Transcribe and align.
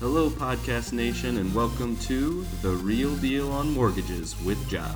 Hello, 0.00 0.30
Podcast 0.30 0.92
Nation, 0.92 1.38
and 1.38 1.52
welcome 1.52 1.96
to 1.96 2.44
The 2.62 2.68
Real 2.70 3.16
Deal 3.16 3.50
on 3.50 3.72
Mortgages 3.72 4.40
with 4.44 4.68
Josh. 4.68 4.94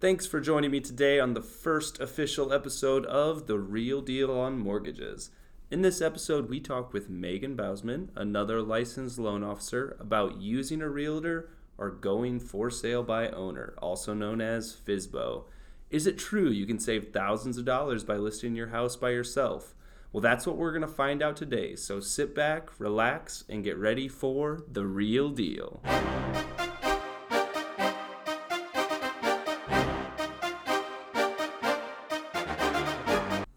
Thanks 0.00 0.26
for 0.26 0.40
joining 0.40 0.72
me 0.72 0.80
today 0.80 1.20
on 1.20 1.34
the 1.34 1.40
first 1.40 2.00
official 2.00 2.52
episode 2.52 3.06
of 3.06 3.46
The 3.46 3.60
Real 3.60 4.00
Deal 4.00 4.36
on 4.36 4.58
Mortgages. 4.58 5.30
In 5.70 5.82
this 5.82 6.02
episode, 6.02 6.50
we 6.50 6.58
talk 6.58 6.92
with 6.92 7.08
Megan 7.08 7.56
Bausman, 7.56 8.08
another 8.16 8.60
licensed 8.60 9.16
loan 9.16 9.44
officer, 9.44 9.96
about 10.00 10.40
using 10.40 10.82
a 10.82 10.88
realtor 10.88 11.50
or 11.78 11.90
going 11.90 12.40
for 12.40 12.68
sale 12.68 13.04
by 13.04 13.28
owner, 13.28 13.74
also 13.80 14.12
known 14.12 14.40
as 14.40 14.74
FSBO. 14.84 15.44
Is 15.92 16.06
it 16.06 16.16
true 16.16 16.48
you 16.48 16.64
can 16.64 16.78
save 16.78 17.12
thousands 17.12 17.58
of 17.58 17.66
dollars 17.66 18.02
by 18.02 18.16
listing 18.16 18.54
your 18.54 18.68
house 18.68 18.96
by 18.96 19.10
yourself? 19.10 19.74
Well, 20.10 20.22
that's 20.22 20.46
what 20.46 20.56
we're 20.56 20.72
going 20.72 20.80
to 20.80 20.88
find 20.88 21.22
out 21.22 21.36
today. 21.36 21.76
So 21.76 22.00
sit 22.00 22.34
back, 22.34 22.80
relax, 22.80 23.44
and 23.46 23.62
get 23.62 23.76
ready 23.76 24.08
for 24.08 24.62
the 24.72 24.86
real 24.86 25.28
deal. 25.28 25.82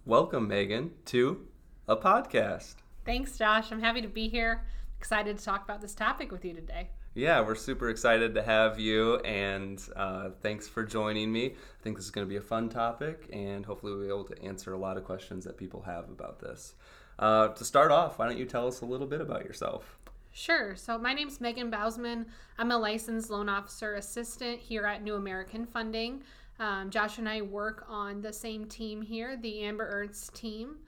Welcome, 0.05 0.49
Megan, 0.49 0.91
to 1.05 1.47
a 1.87 1.95
podcast. 1.95 2.75
Thanks, 3.05 3.37
Josh. 3.37 3.71
I'm 3.71 3.79
happy 3.79 4.01
to 4.01 4.09
be 4.09 4.27
here. 4.27 4.65
Excited 4.99 5.37
to 5.37 5.45
talk 5.45 5.63
about 5.63 5.79
this 5.79 5.95
topic 5.95 6.33
with 6.33 6.43
you 6.43 6.53
today. 6.53 6.89
Yeah, 7.17 7.39
we're 7.39 7.55
super 7.55 7.87
excited 7.87 8.35
to 8.35 8.43
have 8.43 8.77
you, 8.77 9.19
and 9.19 9.81
uh, 9.95 10.31
thanks 10.41 10.67
for 10.67 10.83
joining 10.83 11.31
me. 11.31 11.45
I 11.45 11.81
think 11.81 11.95
this 11.95 12.03
is 12.03 12.11
going 12.11 12.27
to 12.27 12.29
be 12.29 12.35
a 12.35 12.41
fun 12.41 12.67
topic, 12.67 13.29
and 13.31 13.65
hopefully, 13.65 13.93
we'll 13.93 14.01
be 14.01 14.09
able 14.09 14.25
to 14.25 14.43
answer 14.43 14.73
a 14.73 14.77
lot 14.77 14.97
of 14.97 15.05
questions 15.05 15.45
that 15.45 15.55
people 15.55 15.81
have 15.83 16.09
about 16.09 16.41
this. 16.41 16.73
Uh, 17.17 17.47
to 17.47 17.63
start 17.63 17.89
off, 17.89 18.19
why 18.19 18.27
don't 18.27 18.37
you 18.37 18.43
tell 18.43 18.67
us 18.67 18.81
a 18.81 18.85
little 18.85 19.07
bit 19.07 19.21
about 19.21 19.45
yourself? 19.45 19.97
Sure. 20.33 20.75
So, 20.75 20.97
my 20.97 21.13
name's 21.13 21.39
Megan 21.39 21.71
Bausman. 21.71 22.25
I'm 22.57 22.71
a 22.71 22.77
licensed 22.77 23.29
loan 23.29 23.47
officer 23.47 23.95
assistant 23.95 24.59
here 24.59 24.85
at 24.85 25.01
New 25.01 25.15
American 25.15 25.65
Funding. 25.65 26.21
Um, 26.59 26.89
Josh 26.89 27.17
and 27.17 27.29
I 27.29 27.43
work 27.43 27.85
on 27.87 28.23
the 28.23 28.33
same 28.33 28.65
team 28.65 29.01
here, 29.01 29.37
the 29.37 29.61
Amber 29.61 29.87
Ernst 29.89 30.35
team. 30.35 30.79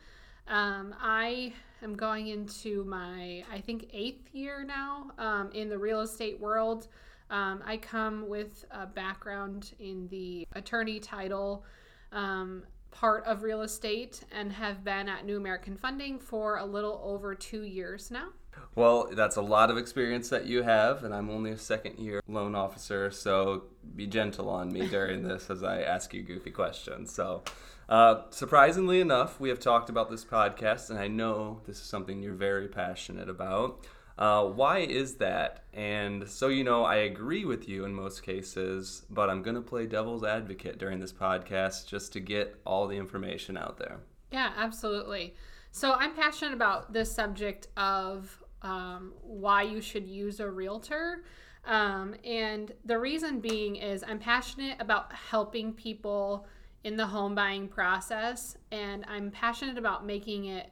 Um, 0.50 0.94
I 1.00 1.53
am 1.83 1.95
going 1.95 2.28
into 2.28 2.83
my, 2.86 3.44
I 3.52 3.61
think, 3.61 3.89
eighth 3.94 4.33
year 4.33 4.64
now 4.64 5.11
um, 5.17 5.52
in 5.53 5.70
the 5.70 5.78
real 5.78 6.02
estate 6.02 6.39
world. 6.39 6.88
Um, 7.30 7.61
I 7.66 7.78
come 7.78 8.28
with 8.28 8.66
a 8.72 8.86
background 8.86 9.73
in 9.80 10.08
the 10.08 10.47
attorney 10.53 11.00
title 11.00 11.66
um, 12.11 12.64
part 12.92 13.25
of 13.25 13.44
real 13.44 13.61
estate 13.61 14.23
and 14.31 14.52
have 14.52 14.84
been 14.84 15.09
at 15.09 15.25
New 15.25 15.38
American 15.38 15.75
Funding 15.75 16.19
for 16.19 16.58
a 16.58 16.66
little 16.66 17.02
over 17.03 17.36
two 17.36 17.64
years 17.64 18.09
now. 18.09 18.30
Well, 18.75 19.09
that's 19.11 19.38
a 19.38 19.41
lot 19.41 19.72
of 19.72 19.77
experience 19.77 20.30
that 20.30 20.45
you 20.45 20.61
have, 20.61 21.03
and 21.03 21.13
I'm 21.13 21.31
only 21.31 21.50
a 21.52 21.58
second 21.58 21.97
year 21.97 22.22
loan 22.27 22.53
officer, 22.53 23.09
so 23.09 23.63
be 23.95 24.05
gentle 24.05 24.50
on 24.50 24.72
me 24.72 24.88
during 24.88 25.23
this 25.23 25.50
as 25.50 25.63
I 25.63 25.81
ask 25.81 26.13
you 26.13 26.22
goofy 26.22 26.52
questions. 26.52 27.11
So, 27.11 27.41
uh, 27.89 28.23
surprisingly 28.30 29.02
enough, 29.02 29.39
we 29.39 29.50
have 29.50 29.59
talked 29.59 29.89
about 29.89 30.11
this 30.11 30.23
podcast, 30.23 30.91
and 30.91 31.00
I 31.00 31.08
know 31.08 31.61
this 31.66 31.78
is 31.78 31.83
something 31.83 32.22
you're 32.22 32.35
very 32.35 32.67
passionate 32.67 33.30
about. 33.30 33.88
Uh, 34.17 34.44
why 34.45 34.80
is 34.80 35.16
that? 35.16 35.63
And 35.73 36.28
so, 36.28 36.47
you 36.47 36.63
know, 36.63 36.83
I 36.83 36.95
agree 36.97 37.45
with 37.45 37.69
you 37.69 37.85
in 37.85 37.94
most 37.94 38.23
cases, 38.23 39.05
but 39.09 39.30
I'm 39.30 39.41
going 39.41 39.55
to 39.55 39.61
play 39.61 39.85
devil's 39.85 40.23
advocate 40.23 40.80
during 40.80 41.00
this 41.00 41.13
podcast 41.13 41.88
just 41.88 42.13
to 42.13 42.19
get 42.19 42.59
all 42.66 42.88
the 42.88 42.97
information 42.97 43.58
out 43.58 43.78
there. 43.78 44.00
Yeah, 44.31 44.52
absolutely. 44.58 45.35
So, 45.72 45.94
I'm 45.94 46.16
passionate 46.16 46.53
about 46.53 46.94
this 46.94 47.11
subject 47.11 47.67
of 47.78 48.44
um, 48.62 49.13
why 49.22 49.62
you 49.63 49.81
should 49.81 50.07
use 50.07 50.40
a 50.40 50.50
realtor. 50.50 51.23
Um, 51.66 52.16
and 52.23 52.72
the 52.85 52.97
reason 52.97 53.40
being 53.40 53.75
is 53.75 54.03
I'm 54.07 54.19
passionate 54.19 54.78
about 54.79 55.12
helping 55.13 55.73
people 55.73 56.47
in 56.84 56.96
the 56.96 57.06
home 57.06 57.35
buying 57.35 57.67
process 57.67 58.56
and 58.72 59.03
I'm 59.07 59.31
passionate 59.31 59.78
about 59.78 60.06
making 60.06 60.46
it 60.46 60.72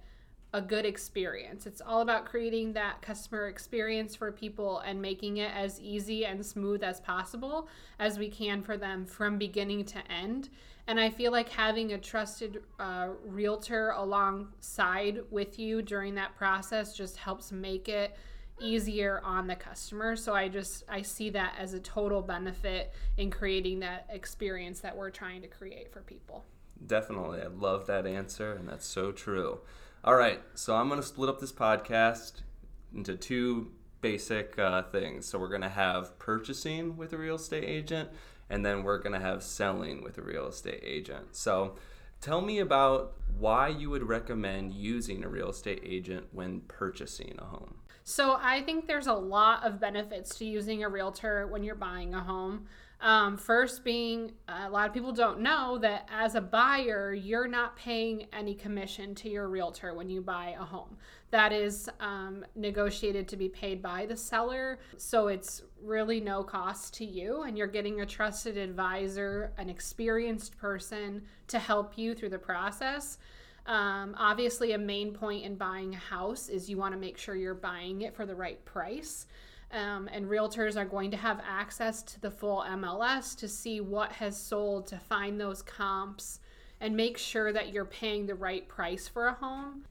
a 0.55 0.61
good 0.61 0.85
experience. 0.85 1.65
It's 1.65 1.81
all 1.81 1.99
about 1.99 2.25
creating 2.25 2.71
that 2.73 3.01
customer 3.01 3.49
experience 3.49 4.15
for 4.15 4.31
people 4.31 4.79
and 4.79 5.01
making 5.01 5.35
it 5.37 5.51
as 5.53 5.81
easy 5.81 6.25
and 6.25 6.43
smooth 6.45 6.81
as 6.81 7.01
possible 7.01 7.67
as 7.99 8.17
we 8.17 8.29
can 8.29 8.63
for 8.63 8.77
them 8.77 9.05
from 9.05 9.37
beginning 9.37 9.83
to 9.83 9.99
end. 10.09 10.47
And 10.87 10.97
I 10.97 11.09
feel 11.09 11.33
like 11.33 11.49
having 11.49 11.91
a 11.91 11.97
trusted 11.97 12.63
uh, 12.79 13.09
realtor 13.25 13.89
alongside 13.89 15.19
with 15.29 15.59
you 15.59 15.81
during 15.81 16.15
that 16.15 16.37
process 16.37 16.95
just 16.95 17.17
helps 17.17 17.51
make 17.51 17.89
it 17.89 18.15
easier 18.61 19.19
on 19.25 19.47
the 19.47 19.57
customer. 19.57 20.15
So 20.15 20.33
I 20.33 20.47
just 20.47 20.85
I 20.87 21.01
see 21.01 21.31
that 21.31 21.55
as 21.59 21.73
a 21.73 21.81
total 21.81 22.21
benefit 22.21 22.93
in 23.17 23.29
creating 23.29 23.81
that 23.81 24.07
experience 24.09 24.79
that 24.79 24.95
we're 24.95 25.09
trying 25.09 25.41
to 25.41 25.49
create 25.49 25.91
for 25.91 25.99
people. 25.99 26.45
Definitely. 26.87 27.41
I 27.41 27.47
love 27.47 27.87
that 27.87 28.07
answer 28.07 28.53
and 28.53 28.69
that's 28.69 28.85
so 28.85 29.11
true. 29.11 29.59
All 30.05 30.13
right, 30.13 30.39
so 30.53 30.75
I'm 30.75 30.87
going 30.87 31.01
to 31.01 31.07
split 31.07 31.29
up 31.29 31.39
this 31.39 31.51
podcast 31.51 32.41
into 32.93 33.15
two 33.15 33.71
basic 34.01 34.53
uh, 34.59 34.83
things. 34.83 35.25
So 35.25 35.39
we're 35.39 35.49
going 35.49 35.61
to 35.61 35.67
have 35.67 36.19
purchasing 36.19 36.95
with 36.95 37.11
a 37.13 37.17
real 37.17 37.37
estate 37.37 37.63
agent 37.63 38.09
and 38.47 38.63
then 38.63 38.83
we're 38.83 38.99
going 38.99 39.19
to 39.19 39.25
have 39.25 39.41
selling 39.41 40.03
with 40.03 40.19
a 40.19 40.21
real 40.21 40.45
estate 40.45 40.83
agent. 40.83 41.35
So 41.35 41.77
tell 42.21 42.41
me 42.41 42.59
about 42.59 43.15
why 43.39 43.69
you 43.69 43.89
would 43.89 44.03
recommend 44.03 44.73
using 44.73 45.23
a 45.23 45.27
real 45.27 45.49
estate 45.49 45.81
agent 45.83 46.27
when 46.31 46.61
purchasing 46.67 47.33
a 47.39 47.45
home. 47.45 47.73
So 48.03 48.37
I 48.39 48.61
think 48.61 48.85
there's 48.85 49.07
a 49.07 49.13
lot 49.13 49.65
of 49.65 49.79
benefits 49.79 50.35
to 50.35 50.45
using 50.45 50.83
a 50.83 50.89
realtor 50.89 51.47
when 51.47 51.63
you're 51.63 51.73
buying 51.73 52.13
a 52.13 52.19
home. 52.19 52.67
Um, 53.05 53.37
first, 53.37 53.83
being 53.83 54.31
a 54.47 54.67
lot 54.67 54.87
of 54.87 54.93
people 54.93 55.11
don't 55.11 55.39
know 55.39 55.77
that 55.77 56.09
as 56.11 56.33
a 56.33 56.41
buyer, 56.41 57.13
you're 57.13 57.47
not 57.47 57.75
paying 57.75 58.25
any 58.33 58.55
commission 58.55 59.13
to 59.13 59.29
your 59.29 59.47
realtor 59.47 59.93
when 59.93 60.09
you 60.09 60.21
buy 60.21 60.55
a 60.59 60.63
home. 60.63 60.97
That 61.29 61.53
is 61.53 61.87
um, 61.99 62.43
negotiated 62.55 63.27
to 63.27 63.37
be 63.37 63.47
paid 63.47 63.79
by 63.79 64.07
the 64.07 64.17
seller. 64.17 64.79
So 64.97 65.27
it's 65.27 65.61
really 65.83 66.19
no 66.19 66.43
cost 66.43 66.95
to 66.95 67.05
you, 67.05 67.43
and 67.43 67.55
you're 67.55 67.67
getting 67.67 68.01
a 68.01 68.07
trusted 68.07 68.57
advisor, 68.57 69.53
an 69.59 69.69
experienced 69.69 70.57
person 70.57 71.21
to 71.49 71.59
help 71.59 71.99
you 71.99 72.15
through 72.15 72.29
the 72.29 72.39
process. 72.39 73.19
Um, 73.67 74.15
obviously, 74.17 74.71
a 74.71 74.79
main 74.79 75.13
point 75.13 75.43
in 75.45 75.57
buying 75.57 75.93
a 75.93 75.97
house 75.97 76.49
is 76.49 76.67
you 76.71 76.77
want 76.77 76.95
to 76.95 76.99
make 76.99 77.19
sure 77.19 77.35
you're 77.35 77.53
buying 77.53 78.01
it 78.01 78.15
for 78.15 78.25
the 78.25 78.35
right 78.35 78.65
price. 78.65 79.27
Um, 79.71 80.09
and 80.13 80.27
realtors 80.27 80.77
are 80.77 80.85
going 80.85 81.11
to 81.11 81.17
have 81.17 81.41
access 81.45 82.01
to 82.03 82.21
the 82.21 82.31
full 82.31 82.63
MLS 82.67 83.35
to 83.37 83.47
see 83.47 83.81
what 83.81 84.11
has 84.13 84.37
sold, 84.37 84.87
to 84.87 84.97
find 84.97 85.39
those 85.39 85.61
comps, 85.61 86.39
and 86.79 86.95
make 86.95 87.17
sure 87.17 87.51
that 87.51 87.73
you're 87.73 87.85
paying 87.85 88.25
the 88.25 88.35
right 88.35 88.67
price 88.67 89.07
for 89.07 89.27
a 89.27 89.33
home. 89.33 89.85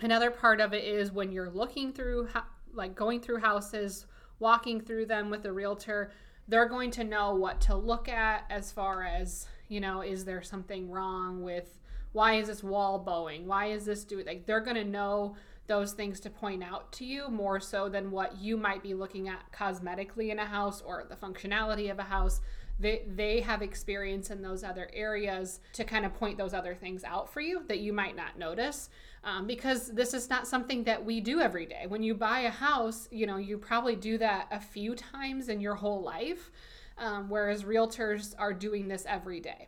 Another 0.00 0.30
part 0.30 0.60
of 0.60 0.72
it 0.72 0.84
is 0.84 1.10
when 1.10 1.32
you're 1.32 1.50
looking 1.50 1.92
through, 1.92 2.28
like 2.72 2.94
going 2.94 3.20
through 3.20 3.38
houses, 3.38 4.06
walking 4.38 4.80
through 4.80 5.06
them 5.06 5.30
with 5.30 5.44
a 5.44 5.52
realtor, 5.52 6.12
they're 6.46 6.68
going 6.68 6.90
to 6.92 7.04
know 7.04 7.34
what 7.34 7.60
to 7.62 7.74
look 7.74 8.08
at 8.08 8.44
as 8.48 8.72
far 8.72 9.04
as, 9.04 9.46
you 9.68 9.80
know, 9.80 10.00
is 10.00 10.24
there 10.24 10.42
something 10.42 10.90
wrong 10.90 11.42
with 11.42 11.78
why 12.12 12.34
is 12.34 12.48
this 12.48 12.62
wall 12.62 12.98
bowing? 12.98 13.46
Why 13.46 13.66
is 13.66 13.84
this 13.84 14.04
doing 14.04 14.26
like 14.26 14.46
they're 14.46 14.60
going 14.60 14.76
to 14.76 14.84
know 14.84 15.36
those 15.68 15.92
things 15.92 16.18
to 16.20 16.30
point 16.30 16.62
out 16.64 16.90
to 16.92 17.04
you 17.04 17.28
more 17.28 17.60
so 17.60 17.88
than 17.88 18.10
what 18.10 18.38
you 18.38 18.56
might 18.56 18.82
be 18.82 18.94
looking 18.94 19.28
at 19.28 19.52
cosmetically 19.52 20.30
in 20.30 20.38
a 20.38 20.44
house 20.44 20.82
or 20.82 21.04
the 21.08 21.14
functionality 21.14 21.90
of 21.90 21.98
a 21.98 22.04
house. 22.04 22.40
They, 22.80 23.04
they 23.08 23.40
have 23.40 23.60
experience 23.60 24.30
in 24.30 24.40
those 24.40 24.62
other 24.62 24.88
areas 24.92 25.60
to 25.72 25.84
kind 25.84 26.06
of 26.06 26.14
point 26.14 26.38
those 26.38 26.54
other 26.54 26.74
things 26.74 27.04
out 27.04 27.32
for 27.32 27.40
you 27.40 27.62
that 27.68 27.80
you 27.80 27.92
might 27.92 28.16
not 28.16 28.38
notice 28.38 28.88
um, 29.24 29.46
because 29.46 29.88
this 29.88 30.14
is 30.14 30.30
not 30.30 30.46
something 30.46 30.84
that 30.84 31.04
we 31.04 31.20
do 31.20 31.40
every 31.40 31.66
day 31.66 31.86
when 31.88 32.04
you 32.04 32.14
buy 32.14 32.40
a 32.40 32.50
house 32.50 33.08
you 33.10 33.26
know 33.26 33.36
you 33.36 33.58
probably 33.58 33.96
do 33.96 34.16
that 34.16 34.46
a 34.52 34.60
few 34.60 34.94
times 34.94 35.48
in 35.48 35.60
your 35.60 35.74
whole 35.74 36.02
life 36.02 36.52
um, 36.98 37.28
whereas 37.28 37.64
realtors 37.64 38.32
are 38.38 38.52
doing 38.52 38.86
this 38.86 39.04
every 39.08 39.40
day 39.40 39.66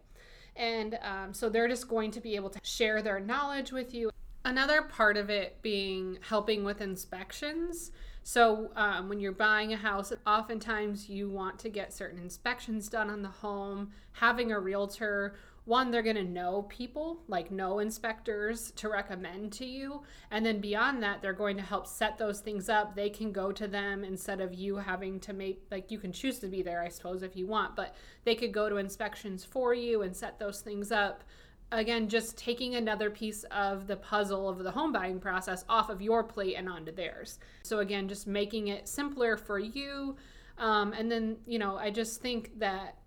and 0.57 0.99
um, 1.03 1.33
so 1.33 1.49
they're 1.49 1.69
just 1.69 1.89
going 1.89 2.11
to 2.13 2.21
be 2.21 2.37
able 2.37 2.51
to 2.51 2.61
share 2.63 3.03
their 3.03 3.19
knowledge 3.19 3.73
with 3.73 3.95
you. 3.95 4.11
Another 4.45 4.83
part 4.83 5.17
of 5.17 5.29
it 5.29 5.61
being 5.61 6.19
helping 6.23 6.65
with 6.65 6.81
inspections. 6.81 7.93
So, 8.23 8.71
um, 8.77 9.09
when 9.09 9.21
you're 9.21 9.33
buying 9.33 9.73
a 9.73 9.77
house, 9.77 10.13
oftentimes 10.27 11.09
you 11.09 11.29
want 11.29 11.59
to 11.61 11.69
get 11.69 11.93
certain 11.93 12.19
inspections 12.19 12.89
done 12.89 13.11
on 13.11 13.23
the 13.23 13.29
home. 13.29 13.91
Having 14.13 14.53
a 14.53 14.61
realtor, 14.61 15.35
one, 15.65 15.91
they're 15.91 16.03
going 16.03 16.17
to 16.17 16.25
know 16.25 16.63
people, 16.69 17.23
like 17.29 17.51
know 17.51 17.81
inspectors 17.81 18.71
to 18.73 18.89
recommend 18.89 19.53
to 19.55 19.67
you. 19.67 20.03
And 20.31 20.45
then 20.45 20.61
beyond 20.61 21.03
that, 21.03 21.21
they're 21.21 21.33
going 21.33 21.57
to 21.57 21.63
help 21.63 21.87
set 21.87 22.19
those 22.19 22.41
things 22.41 22.69
up. 22.69 22.95
They 22.95 23.11
can 23.11 23.33
go 23.33 23.53
to 23.53 23.67
them 23.69 24.05
instead 24.05 24.41
of 24.41 24.55
you 24.55 24.77
having 24.77 25.21
to 25.21 25.33
make, 25.33 25.63
like, 25.71 25.91
you 25.91 25.99
can 25.99 26.13
choose 26.13 26.39
to 26.41 26.47
be 26.47 26.63
there, 26.63 26.83
I 26.83 26.89
suppose, 26.89 27.23
if 27.23 27.37
you 27.37 27.47
want, 27.47 27.77
but 27.77 27.95
they 28.25 28.35
could 28.35 28.53
go 28.53 28.69
to 28.69 28.77
inspections 28.77 29.45
for 29.45 29.75
you 29.75 30.03
and 30.03 30.17
set 30.17 30.39
those 30.39 30.61
things 30.61 30.91
up 30.91 31.25
again 31.73 32.09
just 32.09 32.37
taking 32.37 32.75
another 32.75 33.11
piece 33.11 33.45
of 33.45 33.87
the 33.87 33.97
puzzle 33.97 34.49
of 34.49 34.59
the 34.59 34.71
home 34.71 34.93
buying 34.93 35.21
process 35.21 35.65
off 35.69 35.89
of 35.89 36.03
your 36.03 36.25
plate 36.25 36.55
and 36.57 36.69
onto 36.69 36.93
theirs. 36.93 37.39
So 37.63 37.79
again 37.79 38.09
just 38.09 38.27
making 38.27 38.69
it 38.69 38.89
simpler 38.89 39.37
for 39.37 39.59
you. 39.59 40.17
Um, 40.59 40.93
and 40.93 41.11
then 41.11 41.39
you 41.47 41.59
know 41.59 41.77
i 41.77 41.91
just 41.91 42.21
think 42.21 42.59
that 42.59 42.99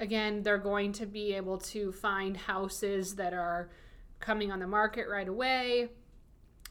again 0.00 0.42
they're 0.42 0.56
going 0.56 0.92
to 0.92 1.06
be 1.06 1.34
able 1.34 1.58
to 1.58 1.92
find 1.92 2.36
houses 2.36 3.16
that 3.16 3.34
are 3.34 3.68
coming 4.20 4.50
on 4.50 4.60
the 4.60 4.66
market 4.66 5.06
right 5.08 5.28
away. 5.28 5.90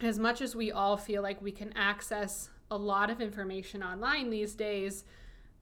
As 0.02 0.20
much 0.20 0.42
as 0.42 0.56
we 0.56 0.72
all 0.72 0.98
feel 0.98 1.22
like 1.24 1.42
we 1.42 1.52
can 1.52 1.74
access 1.74 2.50
a 2.70 2.78
lot 2.78 3.10
of 3.10 3.22
information 3.22 3.82
online 3.82 4.30
these 4.30 4.54
days 4.54 5.04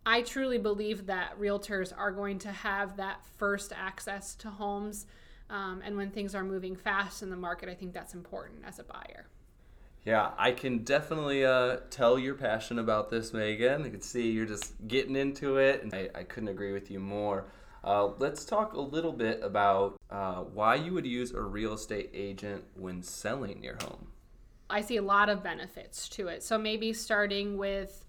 i 0.06 0.22
truly 0.22 0.58
believe 0.58 1.06
that 1.06 1.40
realtors 1.40 1.94
are 1.96 2.12
going 2.12 2.40
to 2.40 2.52
have 2.52 2.98
that 2.98 3.24
first 3.38 3.72
access 3.76 4.36
to 4.36 4.50
homes 4.50 5.06
um, 5.50 5.82
and 5.84 5.96
when 5.96 6.12
things 6.12 6.36
are 6.36 6.44
moving 6.44 6.76
fast 6.76 7.22
in 7.22 7.30
the 7.30 7.36
market, 7.36 7.70
I 7.70 7.76
think 7.76 7.94
that's 7.94 8.14
important 8.14 8.64
as 8.66 8.80
a 8.80 8.84
buyer. 8.84 9.28
Yeah, 10.04 10.32
I 10.38 10.52
can 10.52 10.80
definitely 10.80 11.46
uh, 11.46 11.78
tell 11.90 12.20
your 12.20 12.36
passion 12.36 12.78
about 12.78 13.10
this, 13.10 13.34
Megan. 13.34 13.84
I 13.84 13.90
can 13.90 14.02
see 14.02 14.32
you're 14.32 14.46
just 14.46 14.88
getting 14.88 15.16
into 15.16 15.58
it, 15.58 15.84
and 15.84 15.94
I, 15.94 16.10
I 16.14 16.24
couldn't 16.24 16.50
agree 16.50 16.74
with 16.74 16.92
you 16.92 17.00
more. 17.00 17.46
Uh, 17.84 18.10
let's 18.20 18.46
talk 18.46 18.74
a 18.74 18.82
little 18.82 19.12
bit 19.12 19.40
about 19.44 20.00
uh, 20.12 20.42
why 20.42 20.76
you 20.76 20.94
would 20.94 21.06
use 21.06 21.32
a 21.32 21.42
real 21.42 21.74
estate 21.74 22.12
agent 22.14 22.64
when 22.76 23.02
selling 23.02 23.64
your 23.64 23.78
home. 23.82 24.08
I 24.70 24.82
see 24.82 24.98
a 24.98 25.02
lot 25.02 25.30
of 25.30 25.44
benefits 25.44 26.10
to 26.10 26.28
it. 26.28 26.44
So 26.44 26.58
maybe 26.58 26.94
starting 26.94 27.58
with 27.58 28.06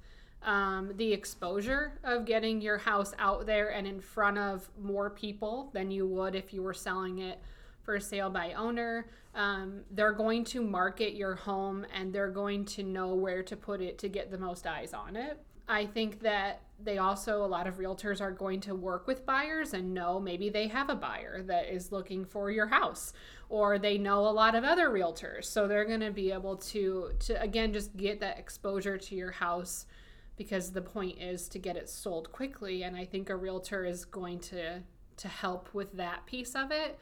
um, 0.47 0.93
the 0.97 1.13
exposure 1.13 1.99
of 2.05 2.25
getting 2.25 2.61
your 2.61 2.79
house 2.79 3.13
out 3.19 3.47
there 3.47 3.71
and 3.71 3.87
in 3.87 4.01
front 4.01 4.39
of 4.39 4.71
more 4.81 5.11
people 5.11 5.71
than 5.75 5.91
you 5.91 6.07
would 6.07 6.35
if 6.35 6.55
you 6.55 6.63
were 6.63 6.73
selling 6.73 7.19
it 7.19 7.41
for 7.83 7.99
sale 8.01 8.31
by 8.31 8.53
owner. 8.53 9.09
Um, 9.35 9.81
they're 9.91 10.13
going 10.13 10.45
to 10.45 10.63
market 10.63 11.15
your 11.15 11.35
home 11.35 11.85
and 11.93 12.13
they're 12.13 12.31
going 12.31 12.65
to 12.67 12.85
know 12.85 13.15
where 13.15 13.43
to 13.43 13.57
put 13.57 13.83
it 13.83 13.99
to 13.99 14.09
get 14.09 14.31
the 14.31 14.39
most 14.39 14.67
eyes 14.67 14.95
on 14.95 15.17
it. 15.17 15.39
I 15.69 15.85
think 15.85 16.21
that 16.21 16.61
they 16.83 16.99
also, 16.99 17.45
a 17.45 17.47
lot 17.47 17.67
of 17.67 17.79
realtors 17.79 18.21
are 18.21 18.31
going 18.31 18.61
to 18.61 18.75
work 18.75 19.09
with 19.09 19.27
buyers 19.27 19.75
and 19.75 19.93
know 19.93 20.21
maybe 20.21 20.49
they 20.49 20.69
have 20.69 20.91
a 20.91 20.95
buyer 20.95 21.43
that 21.43 21.73
is 21.73 21.91
looking 21.91 22.25
for 22.25 22.51
your 22.53 22.69
house 22.69 23.13
or 23.49 23.79
they 23.79 23.99
know 23.99 24.21
a 24.21 24.31
lot 24.31 24.55
of 24.55 24.63
other 24.63 24.91
realtors. 24.91 25.47
So 25.47 25.67
they're 25.67 25.85
going 25.85 26.01
to 26.01 26.13
be 26.13 26.31
able 26.31 26.57
to, 26.57 27.11
to 27.21 27.41
again, 27.43 27.73
just 27.73 27.97
get 27.97 28.21
that 28.21 28.39
exposure 28.39 28.97
to 28.97 29.15
your 29.17 29.33
house 29.33 29.87
because 30.37 30.73
the 30.73 30.83
point 30.83 31.21
is 31.21 31.49
to 31.49 31.59
get 31.59 31.77
it 31.77 31.89
sold 31.89 32.31
quickly 32.33 32.83
and 32.83 32.97
i 32.97 33.05
think 33.05 33.31
a 33.31 33.37
realtor 33.37 33.85
is 33.85 34.05
going 34.05 34.39
to 34.39 34.83
to 35.17 35.29
help 35.29 35.73
with 35.73 35.93
that 35.97 36.27
piece 36.27 36.55
of 36.55 36.71
it. 36.71 36.99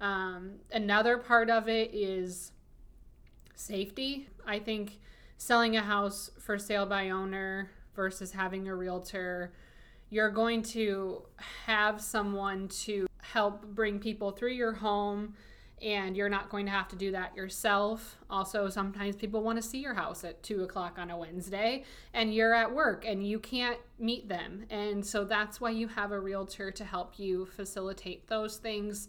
Um, 0.00 0.56
another 0.70 1.18
part 1.18 1.50
of 1.50 1.68
it 1.68 1.94
is 1.94 2.52
safety. 3.54 4.28
I 4.46 4.58
think 4.58 5.00
selling 5.38 5.76
a 5.76 5.82
house 5.82 6.30
for 6.38 6.58
sale 6.58 6.86
by 6.86 7.10
owner 7.10 7.70
versus 7.94 8.32
having 8.32 8.68
a 8.68 8.74
realtor 8.74 9.52
you're 10.08 10.30
going 10.30 10.62
to 10.62 11.20
have 11.66 12.00
someone 12.00 12.68
to 12.68 13.08
help 13.22 13.66
bring 13.74 13.98
people 13.98 14.30
through 14.30 14.52
your 14.52 14.72
home 14.72 15.34
and 15.82 16.16
you're 16.16 16.30
not 16.30 16.48
going 16.48 16.64
to 16.64 16.72
have 16.72 16.88
to 16.88 16.96
do 16.96 17.12
that 17.12 17.36
yourself. 17.36 18.16
Also, 18.30 18.68
sometimes 18.68 19.14
people 19.14 19.42
want 19.42 19.60
to 19.60 19.62
see 19.62 19.78
your 19.78 19.92
house 19.94 20.24
at 20.24 20.42
two 20.42 20.62
o'clock 20.62 20.98
on 20.98 21.10
a 21.10 21.18
Wednesday 21.18 21.84
and 22.14 22.32
you're 22.32 22.54
at 22.54 22.74
work 22.74 23.04
and 23.06 23.26
you 23.26 23.38
can't 23.38 23.78
meet 23.98 24.28
them. 24.28 24.64
And 24.70 25.04
so 25.04 25.24
that's 25.24 25.60
why 25.60 25.70
you 25.70 25.88
have 25.88 26.12
a 26.12 26.20
realtor 26.20 26.70
to 26.70 26.84
help 26.84 27.18
you 27.18 27.44
facilitate 27.44 28.26
those 28.28 28.56
things. 28.56 29.08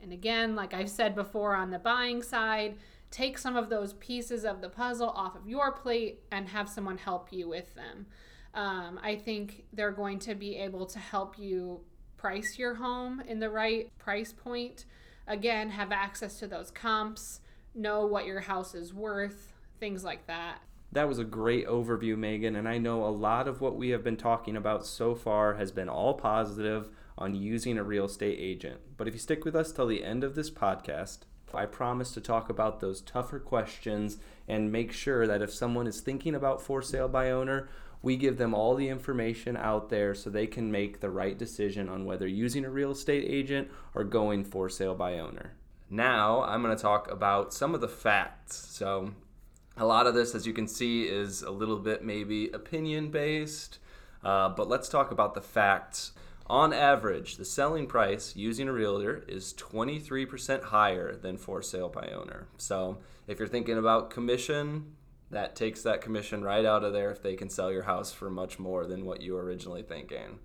And 0.00 0.12
again, 0.12 0.54
like 0.54 0.72
I've 0.72 0.90
said 0.90 1.16
before 1.16 1.56
on 1.56 1.70
the 1.70 1.80
buying 1.80 2.22
side, 2.22 2.76
take 3.10 3.36
some 3.36 3.56
of 3.56 3.68
those 3.68 3.94
pieces 3.94 4.44
of 4.44 4.60
the 4.60 4.68
puzzle 4.68 5.10
off 5.10 5.34
of 5.34 5.48
your 5.48 5.72
plate 5.72 6.20
and 6.30 6.48
have 6.48 6.68
someone 6.68 6.98
help 6.98 7.32
you 7.32 7.48
with 7.48 7.74
them. 7.74 8.06
Um, 8.54 9.00
I 9.02 9.16
think 9.16 9.64
they're 9.72 9.90
going 9.90 10.20
to 10.20 10.36
be 10.36 10.56
able 10.56 10.86
to 10.86 11.00
help 11.00 11.38
you 11.38 11.80
price 12.16 12.56
your 12.56 12.74
home 12.74 13.20
in 13.26 13.40
the 13.40 13.50
right 13.50 13.90
price 13.98 14.32
point 14.32 14.84
again 15.26 15.70
have 15.70 15.92
access 15.92 16.38
to 16.38 16.46
those 16.46 16.70
comps 16.70 17.40
know 17.74 18.06
what 18.06 18.26
your 18.26 18.40
house 18.40 18.74
is 18.74 18.94
worth 18.94 19.52
things 19.80 20.04
like 20.04 20.26
that. 20.26 20.58
That 20.92 21.08
was 21.08 21.18
a 21.18 21.24
great 21.24 21.66
overview 21.66 22.16
megan 22.16 22.54
and 22.56 22.68
i 22.68 22.78
know 22.78 23.04
a 23.04 23.08
lot 23.10 23.48
of 23.48 23.60
what 23.60 23.76
we 23.76 23.90
have 23.90 24.04
been 24.04 24.16
talking 24.16 24.56
about 24.56 24.86
so 24.86 25.14
far 25.14 25.54
has 25.54 25.72
been 25.72 25.88
all 25.88 26.14
positive 26.14 26.88
on 27.16 27.34
using 27.34 27.78
a 27.78 27.84
real 27.84 28.06
estate 28.06 28.38
agent. 28.40 28.80
But 28.96 29.06
if 29.06 29.14
you 29.14 29.20
stick 29.20 29.44
with 29.44 29.54
us 29.54 29.72
till 29.72 29.86
the 29.86 30.04
end 30.04 30.24
of 30.24 30.34
this 30.34 30.50
podcast 30.50 31.20
I 31.56 31.66
promise 31.66 32.12
to 32.12 32.20
talk 32.20 32.48
about 32.48 32.80
those 32.80 33.00
tougher 33.00 33.38
questions 33.38 34.18
and 34.48 34.72
make 34.72 34.92
sure 34.92 35.26
that 35.26 35.42
if 35.42 35.52
someone 35.52 35.86
is 35.86 36.00
thinking 36.00 36.34
about 36.34 36.60
for 36.60 36.82
sale 36.82 37.08
by 37.08 37.30
owner, 37.30 37.68
we 38.02 38.16
give 38.16 38.36
them 38.36 38.54
all 38.54 38.74
the 38.74 38.88
information 38.88 39.56
out 39.56 39.88
there 39.88 40.14
so 40.14 40.28
they 40.28 40.46
can 40.46 40.70
make 40.70 41.00
the 41.00 41.10
right 41.10 41.38
decision 41.38 41.88
on 41.88 42.04
whether 42.04 42.26
using 42.26 42.64
a 42.64 42.70
real 42.70 42.90
estate 42.90 43.24
agent 43.26 43.68
or 43.94 44.04
going 44.04 44.44
for 44.44 44.68
sale 44.68 44.94
by 44.94 45.18
owner. 45.18 45.54
Now, 45.88 46.42
I'm 46.42 46.62
going 46.62 46.76
to 46.76 46.82
talk 46.82 47.10
about 47.10 47.54
some 47.54 47.74
of 47.74 47.80
the 47.80 47.88
facts. 47.88 48.56
So, 48.56 49.12
a 49.76 49.86
lot 49.86 50.06
of 50.06 50.14
this, 50.14 50.34
as 50.34 50.46
you 50.46 50.52
can 50.52 50.68
see, 50.68 51.04
is 51.04 51.42
a 51.42 51.50
little 51.50 51.78
bit 51.78 52.04
maybe 52.04 52.50
opinion 52.50 53.10
based, 53.10 53.78
uh, 54.22 54.50
but 54.50 54.68
let's 54.68 54.88
talk 54.88 55.10
about 55.10 55.34
the 55.34 55.40
facts. 55.40 56.12
On 56.46 56.74
average, 56.74 57.36
the 57.36 57.44
selling 57.44 57.86
price 57.86 58.36
using 58.36 58.68
a 58.68 58.72
realtor 58.72 59.24
is 59.26 59.54
23% 59.54 60.64
higher 60.64 61.16
than 61.16 61.38
for 61.38 61.62
sale 61.62 61.88
by 61.88 62.08
owner. 62.08 62.48
So, 62.58 62.98
if 63.26 63.38
you're 63.38 63.48
thinking 63.48 63.78
about 63.78 64.10
commission, 64.10 64.92
that 65.30 65.56
takes 65.56 65.82
that 65.82 66.02
commission 66.02 66.44
right 66.44 66.66
out 66.66 66.84
of 66.84 66.92
there 66.92 67.10
if 67.10 67.22
they 67.22 67.34
can 67.34 67.48
sell 67.48 67.72
your 67.72 67.84
house 67.84 68.12
for 68.12 68.28
much 68.28 68.58
more 68.58 68.86
than 68.86 69.06
what 69.06 69.22
you 69.22 69.32
were 69.32 69.42
originally 69.42 69.82
thinking. 69.82 70.38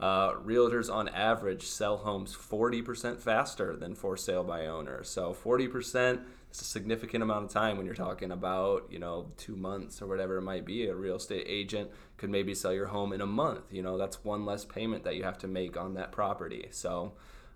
Uh, 0.00 0.32
realtors 0.32 0.92
on 0.92 1.08
average 1.08 1.66
sell 1.66 1.98
homes 1.98 2.34
40% 2.34 3.20
faster 3.20 3.76
than 3.76 3.94
for 3.94 4.16
sale 4.16 4.42
by 4.42 4.66
owner. 4.66 5.04
So 5.04 5.34
40% 5.34 6.22
is 6.54 6.60
a 6.60 6.64
significant 6.64 7.22
amount 7.22 7.44
of 7.44 7.50
time 7.50 7.76
when 7.76 7.84
you're 7.86 7.94
talking 7.94 8.30
about, 8.30 8.86
you 8.90 8.98
know, 8.98 9.32
two 9.36 9.56
months 9.56 10.00
or 10.00 10.06
whatever 10.06 10.38
it 10.38 10.42
might 10.42 10.64
be. 10.64 10.86
A 10.86 10.94
real 10.94 11.16
estate 11.16 11.46
agent 11.48 11.90
could 12.16 12.30
maybe 12.30 12.54
sell 12.54 12.72
your 12.72 12.86
home 12.86 13.12
in 13.12 13.20
a 13.20 13.26
month. 13.26 13.72
You 13.72 13.82
know, 13.82 13.98
that's 13.98 14.24
one 14.24 14.44
less 14.46 14.64
payment 14.64 15.04
that 15.04 15.16
you 15.16 15.24
have 15.24 15.38
to 15.38 15.48
make 15.48 15.76
on 15.76 15.94
that 15.94 16.12
property. 16.12 16.68
So, 16.70 17.12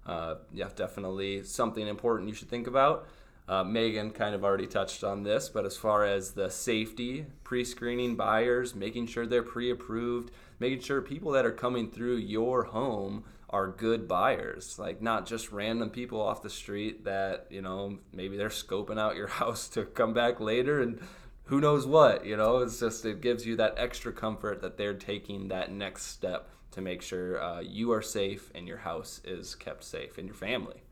uh, 0.06 0.37
yeah, 0.53 0.69
definitely 0.75 1.44
something 1.44 1.87
important 1.87 2.29
you 2.29 2.34
should 2.34 2.51
think 2.51 2.67
about. 2.67 3.06
Uh, 3.49 3.65
Megan 3.65 4.11
kind 4.11 4.34
of 4.34 4.44
already 4.44 4.67
touched 4.67 5.03
on 5.03 5.22
this, 5.22 5.49
but 5.49 5.65
as 5.65 5.77
far 5.77 6.05
as 6.05 6.32
the 6.32 6.51
safety, 6.51 7.25
pre 7.44 7.65
screening 7.65 8.15
buyers, 8.15 8.75
making 8.75 9.06
sure 9.06 9.27
they're 9.27 9.43
pre 9.43 9.70
approved, 9.70 10.31
making 10.58 10.81
sure 10.81 11.01
people 11.01 11.31
that 11.32 11.46
are 11.46 11.53
coming 11.53 11.91
through 11.91 12.17
your 12.17 12.65
home 12.65 13.25
are 13.50 13.69
good 13.69 14.06
buyers, 14.06 14.78
like 14.78 15.00
not 15.00 15.26
just 15.26 15.52
random 15.52 15.90
people 15.90 16.20
off 16.20 16.43
the 16.43 16.50
street 16.50 17.05
that, 17.05 17.46
you 17.50 17.62
know, 17.62 17.98
maybe 18.12 18.36
they're 18.36 18.48
scoping 18.48 18.98
out 18.98 19.17
your 19.17 19.26
house 19.40 19.69
to 19.69 19.84
come 19.84 20.12
back 20.12 20.40
later 20.40 20.81
and 20.81 21.00
who 21.44 21.60
knows 21.60 21.86
what, 21.86 22.26
you 22.26 22.36
know, 22.36 22.58
it's 22.58 22.78
just, 22.78 23.06
it 23.06 23.22
gives 23.22 23.46
you 23.46 23.56
that 23.56 23.74
extra 23.78 24.12
comfort 24.12 24.60
that 24.60 24.76
they're 24.76 24.93
taking 24.93 25.48
that 25.48 25.72
next 25.72 26.05
step 26.05 26.50
to 26.72 26.82
make 26.82 27.00
sure 27.00 27.43
uh, 27.43 27.60
you 27.60 27.90
are 27.90 28.02
safe 28.02 28.50
and 28.55 28.69
your 28.69 28.76
house 28.78 29.22
is 29.24 29.55
kept 29.55 29.82
safe 29.82 30.19
and 30.19 30.26
your 30.26 30.34
family. 30.34 30.82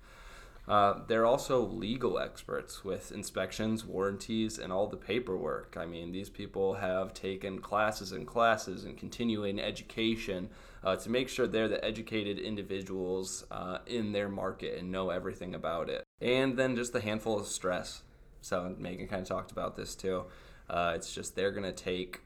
Uh, 0.67 1.01
they're 1.07 1.27
also 1.27 1.61
legal 1.61 2.19
experts 2.19 2.85
with 2.85 3.13
inspections, 3.13 3.85
warranties, 3.85 4.59
and 4.59 4.73
all 4.73 4.89
the 4.89 4.97
paperwork. 4.97 5.77
I 5.79 5.87
mean, 5.87 6.11
these 6.11 6.29
people 6.29 6.75
have 6.75 7.15
taken 7.15 7.61
classes 7.61 8.11
and 8.11 8.27
classes 8.27 8.85
and 8.85 8.97
continuing 8.97 9.61
education 9.61 10.49
uh, 10.85 10.97
to 10.97 11.11
make 11.11 11.29
sure 11.29 11.47
they're 11.47 11.69
the 11.69 11.85
educated 11.85 12.39
individuals 12.39 13.45
uh, 13.51 13.79
in 13.87 14.13
their 14.13 14.29
market 14.29 14.79
and 14.79 14.91
know 14.91 15.11
everything 15.11 15.55
about 15.55 15.89
it. 15.89 16.05
And 16.21 16.57
then 16.57 16.77
just 16.77 16.93
the 16.93 17.01
handful 17.01 17.39
of 17.39 17.47
stress. 17.47 18.03
So, 18.41 18.75
Megan 18.79 19.09
kind 19.09 19.23
of 19.23 19.29
talked 19.29 19.51
about 19.51 19.77
this 19.77 19.95
too. 19.95 20.25
Uh, 20.69 20.93
it's 20.95 21.13
just 21.15 21.35
they're 21.35 21.51
going 21.51 21.65
to 21.65 21.73
take 21.73 22.21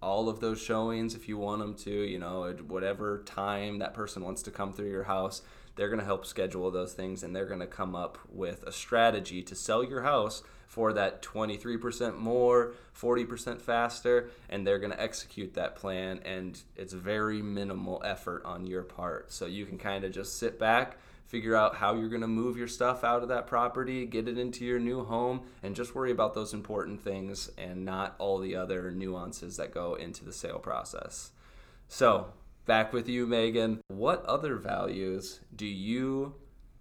all 0.00 0.28
of 0.28 0.40
those 0.40 0.60
showings 0.60 1.14
if 1.14 1.28
you 1.28 1.38
want 1.38 1.60
them 1.60 1.74
to, 1.74 1.90
you 1.90 2.18
know, 2.18 2.44
at 2.44 2.62
whatever 2.62 3.22
time 3.24 3.78
that 3.78 3.94
person 3.94 4.22
wants 4.22 4.42
to 4.42 4.50
come 4.50 4.72
through 4.72 4.90
your 4.90 5.04
house. 5.04 5.42
They're 5.74 5.88
going 5.88 6.00
to 6.00 6.04
help 6.04 6.26
schedule 6.26 6.70
those 6.70 6.92
things 6.92 7.22
and 7.22 7.34
they're 7.34 7.46
going 7.46 7.60
to 7.60 7.66
come 7.66 7.94
up 7.94 8.18
with 8.28 8.62
a 8.64 8.72
strategy 8.72 9.42
to 9.42 9.54
sell 9.54 9.84
your 9.84 10.02
house 10.02 10.42
for 10.68 10.92
that 10.92 11.22
23% 11.22 12.18
more, 12.18 12.74
40% 12.94 13.60
faster, 13.60 14.28
and 14.50 14.66
they're 14.66 14.78
going 14.78 14.92
to 14.92 15.02
execute 15.02 15.54
that 15.54 15.74
plan. 15.74 16.20
And 16.26 16.60
it's 16.76 16.92
very 16.92 17.40
minimal 17.40 18.02
effort 18.04 18.42
on 18.44 18.66
your 18.66 18.82
part. 18.82 19.32
So 19.32 19.46
you 19.46 19.64
can 19.64 19.78
kind 19.78 20.04
of 20.04 20.12
just 20.12 20.38
sit 20.38 20.58
back, 20.58 20.98
figure 21.24 21.56
out 21.56 21.76
how 21.76 21.94
you're 21.94 22.10
going 22.10 22.20
to 22.20 22.28
move 22.28 22.58
your 22.58 22.68
stuff 22.68 23.02
out 23.02 23.22
of 23.22 23.30
that 23.30 23.46
property, 23.46 24.04
get 24.04 24.28
it 24.28 24.36
into 24.36 24.66
your 24.66 24.78
new 24.78 25.04
home, 25.04 25.40
and 25.62 25.74
just 25.74 25.94
worry 25.94 26.10
about 26.10 26.34
those 26.34 26.52
important 26.52 27.00
things 27.02 27.50
and 27.56 27.86
not 27.86 28.14
all 28.18 28.36
the 28.38 28.54
other 28.54 28.90
nuances 28.90 29.56
that 29.56 29.72
go 29.72 29.94
into 29.94 30.22
the 30.22 30.34
sale 30.34 30.58
process. 30.58 31.30
So, 31.88 32.34
back 32.66 32.92
with 32.92 33.08
you, 33.08 33.26
Megan. 33.26 33.80
What 33.88 34.22
other 34.26 34.56
values 34.56 35.40
do 35.56 35.64
you 35.64 36.34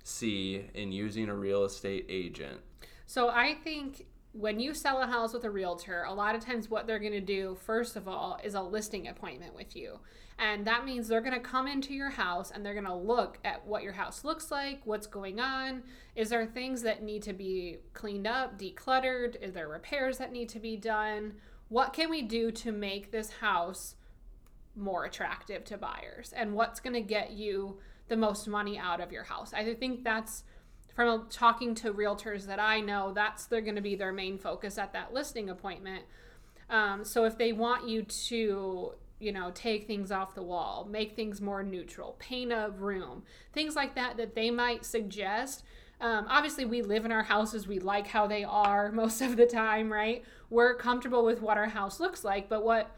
see 0.04 0.66
in 0.74 0.92
using 0.92 1.30
a 1.30 1.36
real 1.36 1.64
estate 1.64 2.06
agent? 2.10 2.60
So, 3.08 3.30
I 3.30 3.56
think 3.64 4.06
when 4.34 4.60
you 4.60 4.74
sell 4.74 5.02
a 5.02 5.08
house 5.08 5.34
with 5.34 5.46
a 5.46 5.50
realtor, 5.50 6.04
a 6.04 6.14
lot 6.14 6.36
of 6.36 6.46
times 6.46 6.70
what 6.70 6.86
they're 6.86 7.00
going 7.00 7.14
to 7.14 7.22
do, 7.22 7.58
first 7.66 7.96
of 7.96 8.08
all, 8.08 8.38
is 8.44 8.54
a 8.54 8.62
listing 8.62 9.08
appointment 9.08 9.56
with 9.56 9.76
you. 9.76 10.00
And 10.38 10.68
that 10.68 10.86
means 10.86 11.08
they're 11.08 11.22
going 11.22 11.34
to 11.34 11.40
come 11.40 11.68
into 11.68 11.94
your 11.94 12.12
house 12.12 12.52
and 12.52 12.64
they're 12.64 12.74
going 12.74 12.86
to 12.86 12.94
look 12.94 13.40
at 13.44 13.66
what 13.66 13.82
your 13.82 13.94
house 13.94 14.24
looks 14.24 14.52
like, 14.52 14.82
what's 14.84 15.08
going 15.08 15.40
on. 15.40 15.82
Is 16.16 16.30
there 16.30 16.46
things 16.46 16.84
that 16.84 17.02
need 17.02 17.24
to 17.24 17.34
be 17.34 17.78
cleaned 17.94 18.28
up, 18.28 18.60
decluttered? 18.60 19.42
Is 19.42 19.54
there 19.54 19.68
repairs 19.68 20.20
that 20.20 20.32
need 20.32 20.50
to 20.50 20.60
be 20.60 20.76
done? 20.76 21.34
What 21.70 21.94
can 21.94 22.12
we 22.12 22.22
do 22.22 22.52
to 22.52 22.72
make 22.72 23.12
this 23.12 23.32
house 23.32 23.96
more 24.76 25.06
attractive 25.06 25.64
to 25.66 25.78
buyers? 25.78 26.34
And 26.36 26.54
what's 26.54 26.80
going 26.80 26.94
to 26.94 27.02
get 27.02 27.32
you 27.32 27.80
the 28.08 28.18
most 28.18 28.48
money 28.48 28.78
out 28.78 29.02
of 29.02 29.12
your 29.12 29.24
house? 29.24 29.54
I 29.54 29.74
think 29.74 30.04
that's 30.04 30.44
from 30.98 31.28
talking 31.30 31.76
to 31.76 31.94
realtors 31.94 32.48
that 32.48 32.60
I 32.60 32.80
know, 32.82 33.14
that's 33.14 33.46
they're 33.46 33.62
going 33.62 33.76
to 33.76 33.82
be 33.82 33.94
their 33.94 34.12
main 34.12 34.40
focus 34.40 34.80
at 34.80 34.94
that 34.94 35.14
listing 35.14 35.48
appointment. 35.48 36.06
Um, 36.72 37.06
so 37.06 37.24
if 37.26 37.38
they 37.38 37.54
want 37.54 37.88
you 37.88 38.02
to 38.02 38.94
you 39.20 39.32
know, 39.32 39.52
take 39.54 39.86
things 39.86 40.12
off 40.12 40.34
the 40.34 40.42
wall, 40.42 40.88
make 40.90 41.16
things 41.16 41.40
more 41.40 41.62
neutral, 41.62 42.16
paint 42.18 42.52
a 42.52 42.72
room, 42.76 43.22
things 43.54 43.76
like 43.76 43.94
that 43.94 44.18
that 44.18 44.34
they 44.34 44.50
might 44.50 44.86
suggest. 44.86 45.64
Um, 46.02 46.26
obviously, 46.30 46.66
we 46.66 46.82
live 46.82 47.06
in 47.06 47.12
our 47.12 47.24
houses. 47.24 47.68
We 47.68 47.78
like 47.78 48.08
how 48.08 48.26
they 48.26 48.44
are 48.44 48.92
most 49.04 49.22
of 49.22 49.38
the 49.38 49.46
time, 49.46 49.94
right? 49.94 50.24
We're 50.50 50.74
comfortable 50.74 51.24
with 51.24 51.44
what 51.44 51.58
our 51.58 51.70
house 51.70 52.00
looks 52.00 52.24
like, 52.24 52.50
but 52.50 52.64
what 52.64 52.90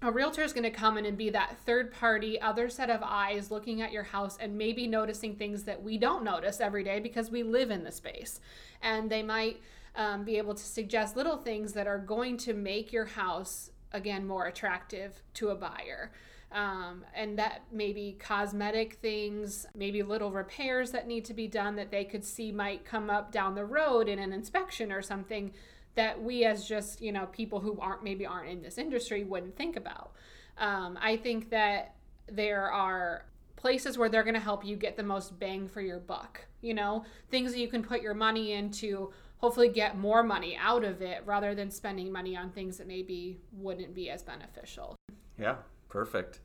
a 0.00 0.12
realtor 0.12 0.42
is 0.42 0.52
going 0.52 0.64
to 0.64 0.70
come 0.70 0.96
in 0.96 1.06
and 1.06 1.18
be 1.18 1.30
that 1.30 1.56
third 1.66 1.92
party, 1.92 2.40
other 2.40 2.68
set 2.68 2.88
of 2.88 3.00
eyes 3.02 3.50
looking 3.50 3.82
at 3.82 3.90
your 3.90 4.04
house 4.04 4.38
and 4.40 4.56
maybe 4.56 4.86
noticing 4.86 5.34
things 5.34 5.64
that 5.64 5.82
we 5.82 5.98
don't 5.98 6.22
notice 6.22 6.60
every 6.60 6.84
day 6.84 7.00
because 7.00 7.30
we 7.30 7.42
live 7.42 7.70
in 7.70 7.82
the 7.82 7.90
space. 7.90 8.40
And 8.80 9.10
they 9.10 9.24
might 9.24 9.60
um, 9.96 10.24
be 10.24 10.38
able 10.38 10.54
to 10.54 10.62
suggest 10.62 11.16
little 11.16 11.36
things 11.36 11.72
that 11.72 11.88
are 11.88 11.98
going 11.98 12.36
to 12.38 12.54
make 12.54 12.92
your 12.92 13.06
house 13.06 13.70
again 13.92 14.24
more 14.24 14.46
attractive 14.46 15.20
to 15.34 15.48
a 15.48 15.56
buyer. 15.56 16.12
Um, 16.52 17.04
and 17.14 17.36
that 17.38 17.62
maybe 17.72 18.16
cosmetic 18.20 18.94
things, 18.94 19.66
maybe 19.74 20.02
little 20.02 20.30
repairs 20.30 20.92
that 20.92 21.08
need 21.08 21.24
to 21.26 21.34
be 21.34 21.48
done 21.48 21.74
that 21.76 21.90
they 21.90 22.04
could 22.04 22.24
see 22.24 22.52
might 22.52 22.84
come 22.84 23.10
up 23.10 23.32
down 23.32 23.56
the 23.56 23.66
road 23.66 24.08
in 24.08 24.18
an 24.18 24.32
inspection 24.32 24.92
or 24.92 25.02
something 25.02 25.52
that 25.94 26.22
we 26.22 26.44
as 26.44 26.66
just 26.66 27.00
you 27.00 27.12
know 27.12 27.26
people 27.26 27.60
who 27.60 27.78
aren't 27.80 28.04
maybe 28.04 28.26
aren't 28.26 28.48
in 28.48 28.62
this 28.62 28.78
industry 28.78 29.24
wouldn't 29.24 29.56
think 29.56 29.76
about. 29.76 30.12
Um, 30.58 30.98
I 31.00 31.16
think 31.16 31.50
that 31.50 31.94
there 32.30 32.70
are 32.70 33.24
places 33.56 33.98
where 33.98 34.08
they're 34.08 34.22
going 34.22 34.34
to 34.34 34.40
help 34.40 34.64
you 34.64 34.76
get 34.76 34.96
the 34.96 35.02
most 35.02 35.38
bang 35.38 35.68
for 35.68 35.80
your 35.80 35.98
buck. 35.98 36.46
You 36.60 36.74
know, 36.74 37.04
things 37.30 37.52
that 37.52 37.58
you 37.58 37.68
can 37.68 37.82
put 37.82 38.02
your 38.02 38.14
money 38.14 38.52
into 38.52 39.12
hopefully 39.38 39.68
get 39.68 39.96
more 39.96 40.22
money 40.22 40.56
out 40.60 40.84
of 40.84 41.00
it 41.00 41.22
rather 41.24 41.54
than 41.54 41.70
spending 41.70 42.12
money 42.12 42.36
on 42.36 42.50
things 42.50 42.76
that 42.76 42.86
maybe 42.86 43.38
wouldn't 43.52 43.94
be 43.94 44.10
as 44.10 44.22
beneficial. 44.22 44.96
Yeah, 45.38 45.56
perfect. 45.88 46.40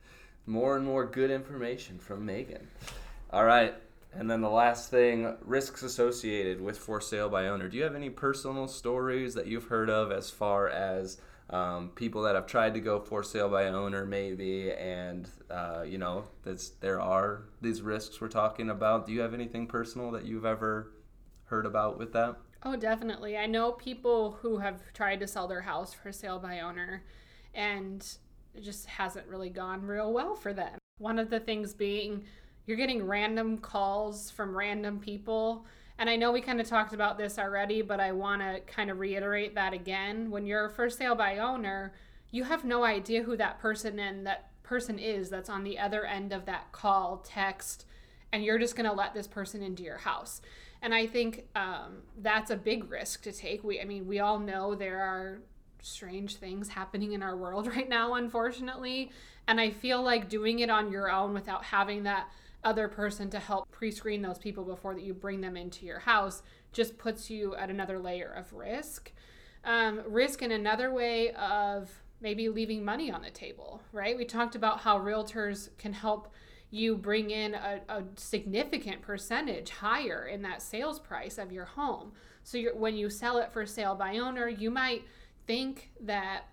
More 0.46 0.76
and 0.76 0.86
more 0.86 1.06
good 1.06 1.32
information 1.32 1.98
from 1.98 2.26
Megan. 2.26 2.68
All 3.32 3.46
right. 3.46 3.74
And 4.15 4.29
then 4.29 4.41
the 4.41 4.50
last 4.50 4.89
thing 4.89 5.36
risks 5.41 5.84
associated 5.84 6.62
with 6.62 6.77
for 6.77 7.01
sale 7.01 7.29
by 7.29 7.48
owner. 7.48 7.67
Do 7.67 7.77
you 7.77 7.84
have 7.84 7.96
any 7.96 8.10
personal 8.10 8.67
stories 8.67 9.34
that 9.34 9.48
you've 9.48 9.65
heard 9.65 9.89
of 9.89 10.12
as 10.12 10.29
far 10.29 10.70
as 10.70 11.17
um, 11.50 11.89
people 11.96 12.22
that 12.24 12.36
have 12.36 12.48
tried 12.48 12.74
to 12.75 12.79
go 12.79 13.00
for 13.00 13.24
sale 13.24 13.50
by 13.50 13.67
owner, 13.67 14.05
maybe, 14.05 14.72
and 14.72 15.29
uh, 15.50 15.84
you 15.86 15.98
know, 15.98 16.25
there 16.79 17.01
are 17.01 17.43
these 17.62 17.82
risks 17.82 18.22
we're 18.22 18.27
talking 18.27 18.70
about? 18.70 19.05
Do 19.05 19.13
you 19.13 19.22
have 19.22 19.34
anything 19.34 19.67
personal 19.67 20.12
that 20.12 20.25
you've 20.25 20.46
ever 20.46 20.91
heard 21.46 21.65
about 21.65 21.98
with 21.98 22.13
that? 22.13 22.38
Oh, 22.63 22.75
definitely. 22.75 23.38
I 23.38 23.46
know 23.46 23.74
people 23.74 24.38
who 24.41 24.58
have 24.60 24.82
tried 24.93 25.20
to 25.20 25.27
sell 25.27 25.48
their 25.48 25.62
house 25.62 25.93
for 25.93 26.12
sale 26.12 26.39
by 26.39 26.62
owner 26.62 27.03
and 27.53 28.17
it 28.55 28.62
just 28.62 28.86
hasn't 28.86 29.27
really 29.27 29.50
gone 29.50 29.86
real 29.86 30.13
well 30.13 30.36
for 30.36 30.53
them. 30.53 30.79
One 30.98 31.20
of 31.20 31.29
the 31.29 31.39
things 31.39 31.74
being 31.74 32.24
you're 32.65 32.77
getting 32.77 33.05
random 33.05 33.58
calls 33.58 34.32
from 34.32 34.55
random 34.55 35.00
people. 35.00 35.65
And 35.98 36.10
I 36.10 36.15
know 36.15 36.32
we 36.32 36.41
kind 36.41 36.60
of 36.60 36.67
talked 36.67 36.93
about 36.93 37.17
this 37.17 37.38
already, 37.38 37.82
but 37.82 38.00
I 38.00 38.12
want 38.12 38.41
to 38.41 38.62
kind 38.62 38.89
of 38.89 39.00
reiterate 39.00 39.55
that 39.55 39.74
again. 39.74 40.32
When 40.32 40.46
you're 40.46 40.65
a 40.65 40.70
for 40.70 40.89
sale 40.89 41.15
by 41.15 41.38
owner, 41.38 41.93
you 42.32 42.43
have 42.46 42.65
no 42.65 42.84
idea 42.84 43.24
who 43.24 43.38
that 43.38 43.60
person 43.60 44.00
and 44.00 44.25
that 44.25 44.50
person 44.63 44.98
is 44.98 45.29
that's 45.29 45.50
on 45.50 45.63
the 45.63 45.77
other 45.77 46.05
end 46.05 46.34
of 46.34 46.46
that 46.46 46.72
call, 46.72 47.17
text, 47.17 47.86
and 48.32 48.43
you're 48.43 48.58
just 48.58 48.75
going 48.75 48.89
to 48.89 48.96
let 48.96 49.13
this 49.13 49.27
person 49.27 49.62
into 49.62 49.84
your 49.84 49.98
house 49.98 50.41
and 50.84 50.93
I 50.93 51.08
think 51.08 51.46
um, 51.55 52.03
that's 52.22 52.51
a 52.51 52.58
big 52.58 52.91
risk 52.91 53.24
to 53.24 53.32
take. 53.32 53.63
We, 53.63 53.79
I 53.79 53.86
mean, 53.86 54.05
we 54.05 54.20
all 54.20 54.38
know 54.38 54.75
there 54.75 55.01
are 55.01 55.39
strange 55.82 56.36
things 56.36 56.67
happening 56.67 57.13
in 57.13 57.24
our 57.24 57.38
world 57.38 57.67
right 57.75 57.88
now, 57.88 58.15
unfortunately, 58.15 59.10
and 59.48 59.62
I 59.62 59.72
feel 59.72 60.03
like 60.03 60.27
doing 60.27 60.60
it 60.60 60.70
on 60.70 60.91
your 60.91 61.10
own 61.10 61.34
without 61.34 61.63
having 61.63 62.03
that 62.03 62.27
other 62.63 62.88
person 62.88 63.29
to 63.29 63.39
help 63.39 63.70
pre-screen 63.72 64.22
those 64.22 64.38
people 64.38 64.63
before 64.63 64.93
that 64.93 65.03
you 65.03 65.13
bring 65.13 65.41
them 65.41 65.58
into 65.58 65.86
your 65.86 66.00
house 66.00 66.41
just 66.72 66.98
puts 66.98 67.29
you 67.29 67.55
at 67.55 67.70
another 67.70 68.00
layer 68.00 68.32
of 68.32 68.51
risk. 68.53 69.12
Um, 69.63 70.01
risk 70.08 70.41
in 70.41 70.51
another 70.51 70.91
way 70.91 71.32
of 71.32 71.89
maybe 72.22 72.50
leaving 72.50 72.84
money 72.84 73.12
on 73.12 73.22
the 73.22 73.29
table, 73.29 73.82
right? 73.91 74.17
We 74.17 74.25
talked 74.25 74.55
about 74.55 74.79
how 74.79 75.00
realtors 75.00 75.70
can 75.77 75.93
help 75.93 76.34
you 76.72 76.96
bring 76.96 77.29
in 77.29 77.53
a, 77.53 77.82
a 77.88 78.03
significant 78.15 79.01
percentage 79.01 79.70
higher 79.70 80.25
in 80.25 80.41
that 80.41 80.62
sales 80.62 81.00
price 81.00 81.38
of 81.38 81.51
your 81.51 81.65
home. 81.65 82.13
So 82.43 82.60
when 82.75 82.96
you 82.96 83.10
sell 83.10 83.38
it 83.38 83.51
for 83.51 83.65
sale 83.65 83.93
by 83.93 84.17
owner, 84.17 84.48
you 84.48 84.72
might 84.72 85.03
think 85.46 85.91
that 86.01 86.46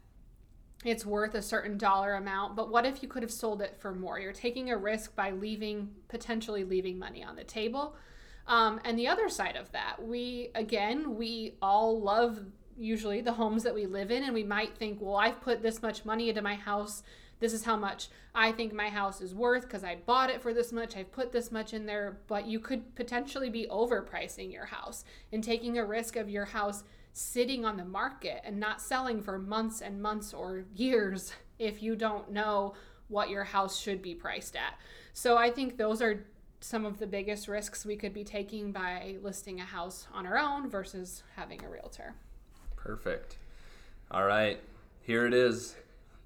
it's 0.85 1.05
worth 1.05 1.35
a 1.35 1.43
certain 1.43 1.77
dollar 1.77 2.15
amount, 2.15 2.57
but 2.57 2.71
what 2.71 2.87
if 2.87 3.03
you 3.03 3.09
could 3.09 3.23
have 3.23 3.31
sold 3.31 3.61
it 3.61 3.77
for 3.79 3.95
more? 3.95 4.19
You're 4.19 4.33
taking 4.33 4.71
a 4.71 4.77
risk 4.77 5.15
by 5.15 5.31
leaving, 5.31 5.91
potentially 6.09 6.65
leaving 6.65 6.99
money 6.99 7.23
on 7.23 7.37
the 7.37 7.45
table. 7.45 7.97
Um, 8.47 8.81
and 8.85 8.99
the 8.99 9.09
other 9.09 9.29
side 9.29 9.57
of 9.57 9.71
that, 9.73 9.97
we, 10.03 10.51
again, 10.55 11.17
we 11.17 11.55
all 11.61 12.01
love 12.01 12.41
usually 12.79 13.21
the 13.21 13.35
homes 13.35 13.63
that 13.65 13.75
we 13.75 13.85
live 13.85 14.11
in, 14.11 14.25
and 14.25 14.33
we 14.33 14.43
might 14.43 14.77
think, 14.77 14.99
well, 15.01 15.17
I've 15.17 15.41
put 15.43 15.63
this 15.63 15.83
much 15.83 16.07
money 16.07 16.31
into 16.31 16.41
my 16.41 16.55
house 16.55 17.03
this 17.41 17.55
is 17.55 17.65
how 17.65 17.77
much 17.77 18.09
I 18.35 18.53
think 18.53 18.73
my 18.73 18.91
house 18.91 19.21
is 19.21 19.35
worth 19.35 19.63
because 19.63 19.83
I 19.83 19.97
bought 19.97 20.31
it 20.31 20.43
for 20.43 20.55
this 20.55 20.73
much, 20.73 20.97
I've 20.97 21.11
put 21.11 21.33
this 21.33 21.51
much 21.51 21.75
in 21.75 21.87
there, 21.87 22.19
but 22.29 22.47
you 22.47 22.61
could 22.61 22.95
potentially 22.95 23.49
be 23.49 23.67
overpricing 23.71 24.53
your 24.53 24.67
house 24.67 25.05
and 25.33 25.43
taking 25.43 25.79
a 25.79 25.85
risk 25.85 26.17
of 26.17 26.29
your 26.29 26.45
house 26.45 26.85
sitting 27.13 27.65
on 27.65 27.77
the 27.77 27.85
market 27.85 28.41
and 28.45 28.59
not 28.59 28.81
selling 28.81 29.21
for 29.21 29.39
months 29.39 29.81
and 29.81 30.01
months 30.01 30.33
or 30.33 30.65
years 30.75 31.33
if 31.59 31.83
you 31.83 31.97
don't 31.97 32.31
know 32.31 32.75
what 33.09 33.29
your 33.29 33.45
house 33.45 33.79
should 33.79 34.01
be 34.01 34.15
priced 34.15 34.57
at. 34.57 34.75
So 35.13 35.37
I 35.37 35.51
think 35.51 35.77
those 35.77 36.01
are 36.01 36.25
some 36.61 36.85
of 36.85 36.99
the 36.99 37.07
biggest 37.07 37.49
risks 37.49 37.85
we 37.85 37.97
could 37.97 38.15
be 38.15 38.25
taking 38.25 38.71
by 38.71 39.17
listing 39.23 39.61
a 39.61 39.65
house 39.65 40.07
on 40.13 40.27
our 40.27 40.39
own 40.39 40.69
versus 40.69 41.23
having 41.37 41.63
a 41.65 41.69
realtor. 41.69 42.15
Perfect. 42.77 43.37
All 44.11 44.25
right, 44.25 44.61
here 45.03 45.27
it 45.27 45.35
is 45.35 45.77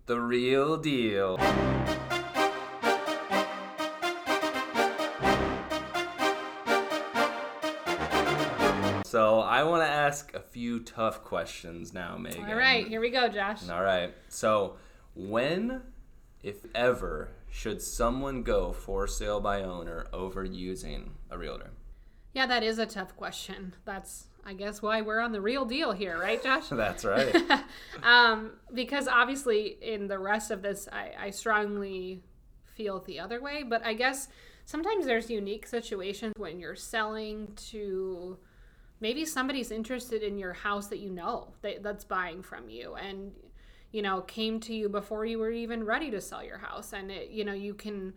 the 0.06 0.20
real 0.20 0.76
deal. 0.76 1.38
So 9.14 9.38
I 9.38 9.62
want 9.62 9.84
to 9.84 9.88
ask 9.88 10.34
a 10.34 10.40
few 10.40 10.80
tough 10.80 11.22
questions 11.22 11.94
now, 11.94 12.16
Megan. 12.18 12.46
All 12.46 12.56
right, 12.56 12.84
here 12.84 13.00
we 13.00 13.10
go, 13.10 13.28
Josh. 13.28 13.68
All 13.70 13.80
right. 13.80 14.12
So 14.28 14.74
when, 15.14 15.82
if 16.42 16.56
ever, 16.74 17.28
should 17.48 17.80
someone 17.80 18.42
go 18.42 18.72
for 18.72 19.06
sale 19.06 19.40
by 19.40 19.62
owner 19.62 20.08
over 20.12 20.42
using 20.42 21.12
a 21.30 21.38
realtor? 21.38 21.70
Yeah, 22.32 22.46
that 22.46 22.64
is 22.64 22.80
a 22.80 22.86
tough 22.86 23.16
question. 23.16 23.76
That's, 23.84 24.26
I 24.44 24.52
guess, 24.52 24.82
why 24.82 25.00
we're 25.02 25.20
on 25.20 25.30
the 25.30 25.40
real 25.40 25.64
deal 25.64 25.92
here, 25.92 26.18
right, 26.18 26.42
Josh? 26.42 26.66
That's 26.72 27.04
right. 27.04 27.36
um, 28.02 28.54
because 28.74 29.06
obviously, 29.06 29.78
in 29.80 30.08
the 30.08 30.18
rest 30.18 30.50
of 30.50 30.60
this, 30.60 30.88
I, 30.90 31.12
I 31.16 31.30
strongly 31.30 32.24
feel 32.64 32.98
the 32.98 33.20
other 33.20 33.40
way. 33.40 33.62
But 33.62 33.86
I 33.86 33.94
guess 33.94 34.26
sometimes 34.64 35.06
there's 35.06 35.30
unique 35.30 35.68
situations 35.68 36.32
when 36.36 36.58
you're 36.58 36.74
selling 36.74 37.52
to 37.68 38.38
maybe 39.00 39.24
somebody's 39.24 39.70
interested 39.70 40.22
in 40.22 40.38
your 40.38 40.52
house 40.52 40.88
that 40.88 40.98
you 40.98 41.10
know 41.10 41.48
that, 41.62 41.82
that's 41.82 42.04
buying 42.04 42.42
from 42.42 42.68
you 42.68 42.94
and 42.94 43.32
you 43.92 44.02
know 44.02 44.22
came 44.22 44.60
to 44.60 44.74
you 44.74 44.88
before 44.88 45.24
you 45.24 45.38
were 45.38 45.50
even 45.50 45.84
ready 45.84 46.10
to 46.10 46.20
sell 46.20 46.42
your 46.44 46.58
house. 46.58 46.92
And 46.92 47.10
it, 47.10 47.30
you 47.30 47.44
know 47.44 47.52
you 47.52 47.74
can 47.74 48.14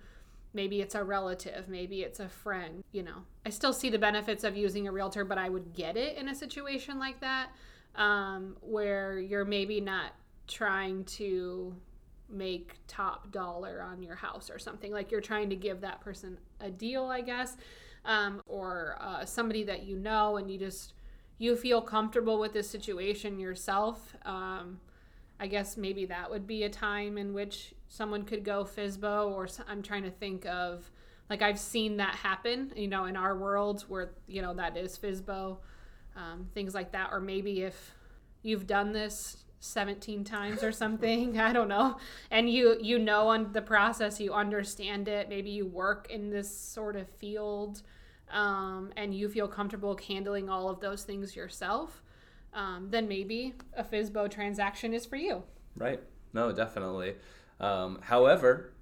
maybe 0.54 0.82
it's 0.82 0.96
a 0.96 1.04
relative 1.04 1.68
maybe 1.68 2.02
it's 2.02 2.20
a 2.20 2.30
friend 2.30 2.84
you 2.92 3.04
know. 3.04 3.24
I 3.46 3.50
still 3.50 3.74
see 3.74 3.90
the 3.90 4.00
benefits 4.00 4.44
of 4.44 4.56
using 4.58 4.88
a 4.88 4.92
realtor 4.92 5.24
but 5.24 5.38
i 5.38 5.50
would 5.50 5.74
get 5.74 5.98
it 5.98 6.18
in 6.18 6.30
a 6.30 6.36
situation 6.36 7.00
like 7.00 7.20
that 7.22 7.50
um, 7.96 8.56
where 8.62 9.20
you're 9.20 9.46
maybe 9.46 9.82
not 9.82 10.14
trying 10.48 11.04
to 11.06 11.76
make 12.30 12.76
top 12.88 13.32
dollar 13.32 13.82
on 13.82 14.02
your 14.04 14.16
house 14.16 14.50
or 14.50 14.60
something. 14.60 14.92
Like 14.92 15.12
you're 15.12 15.22
trying 15.22 15.50
to 15.50 15.56
give 15.56 15.82
that 15.82 16.02
person 16.02 16.38
a 16.60 16.70
deal 16.70 17.06
i 17.06 17.22
guess 17.22 17.56
um, 18.08 18.42
or 18.48 18.98
uh, 19.00 19.24
somebody 19.24 19.64
that 19.64 19.84
you 19.84 19.98
know 19.98 20.38
and 20.38 20.50
you 20.50 20.58
just 20.58 20.94
you 21.38 21.56
feel 21.56 21.82
comfortable 21.82 22.40
with 22.40 22.54
this 22.54 22.70
situation 22.70 23.40
yourself 23.40 24.16
um, 24.26 24.80
i 25.40 25.46
guess 25.46 25.78
maybe 25.78 26.06
that 26.06 26.30
would 26.30 26.48
be 26.48 26.64
a 26.64 26.70
time 26.70 27.18
in 27.18 27.34
which 27.34 27.76
someone 27.88 28.24
could 28.24 28.44
go 28.44 28.64
FSBO 28.64 29.30
or 29.32 29.48
i'm 29.68 29.84
trying 29.84 30.04
to 30.04 30.12
think 30.12 30.46
of 30.48 30.90
like 31.30 31.44
i've 31.44 31.60
seen 31.60 31.98
that 31.98 32.16
happen 32.16 32.72
you 32.76 32.88
know 32.88 33.06
in 33.06 33.16
our 33.16 33.38
world 33.38 33.86
where 33.88 34.14
you 34.26 34.42
know 34.42 34.54
that 34.56 34.76
is 34.76 34.98
FSBO 34.98 35.58
um, 36.18 36.48
things 36.54 36.74
like 36.74 36.92
that. 36.92 37.10
Or 37.12 37.22
maybe 37.22 37.62
if 37.62 37.94
you've 38.42 38.68
done 38.68 38.92
this 38.92 39.46
17 39.60 40.24
times 40.24 40.64
or 40.64 40.72
something 40.72 41.40
i 41.40 41.52
don't 41.52 41.68
know. 41.68 41.98
And 42.32 42.50
you 42.50 42.78
you 42.82 43.00
know 43.00 43.30
on 43.30 43.54
the 43.54 43.62
process 43.62 44.20
you 44.20 44.34
understand 44.34 45.08
it 45.08 45.30
maybe 45.30 45.50
you 45.50 45.66
work 45.66 46.08
in 46.10 46.30
this 46.30 46.56
sort 46.56 46.96
of 46.96 47.10
field 47.10 47.82
um, 48.32 48.92
and 48.98 49.14
you 49.14 49.30
feel 49.30 49.48
comfortable 49.48 49.98
handling 50.08 50.50
all 50.50 50.70
of 50.70 50.80
those 50.80 51.04
things 51.04 51.36
yourself 51.36 52.04
um, 52.54 52.88
then 52.90 53.08
maybe 53.08 53.54
a 53.76 53.84
FSBO 53.84 54.32
transaction 54.32 54.94
is 54.94 55.06
for 55.06 55.16
you. 55.16 55.44
Right. 55.76 56.02
No 56.34 56.52
definitely. 56.52 57.16
Um, 57.60 58.00
however 58.02 58.74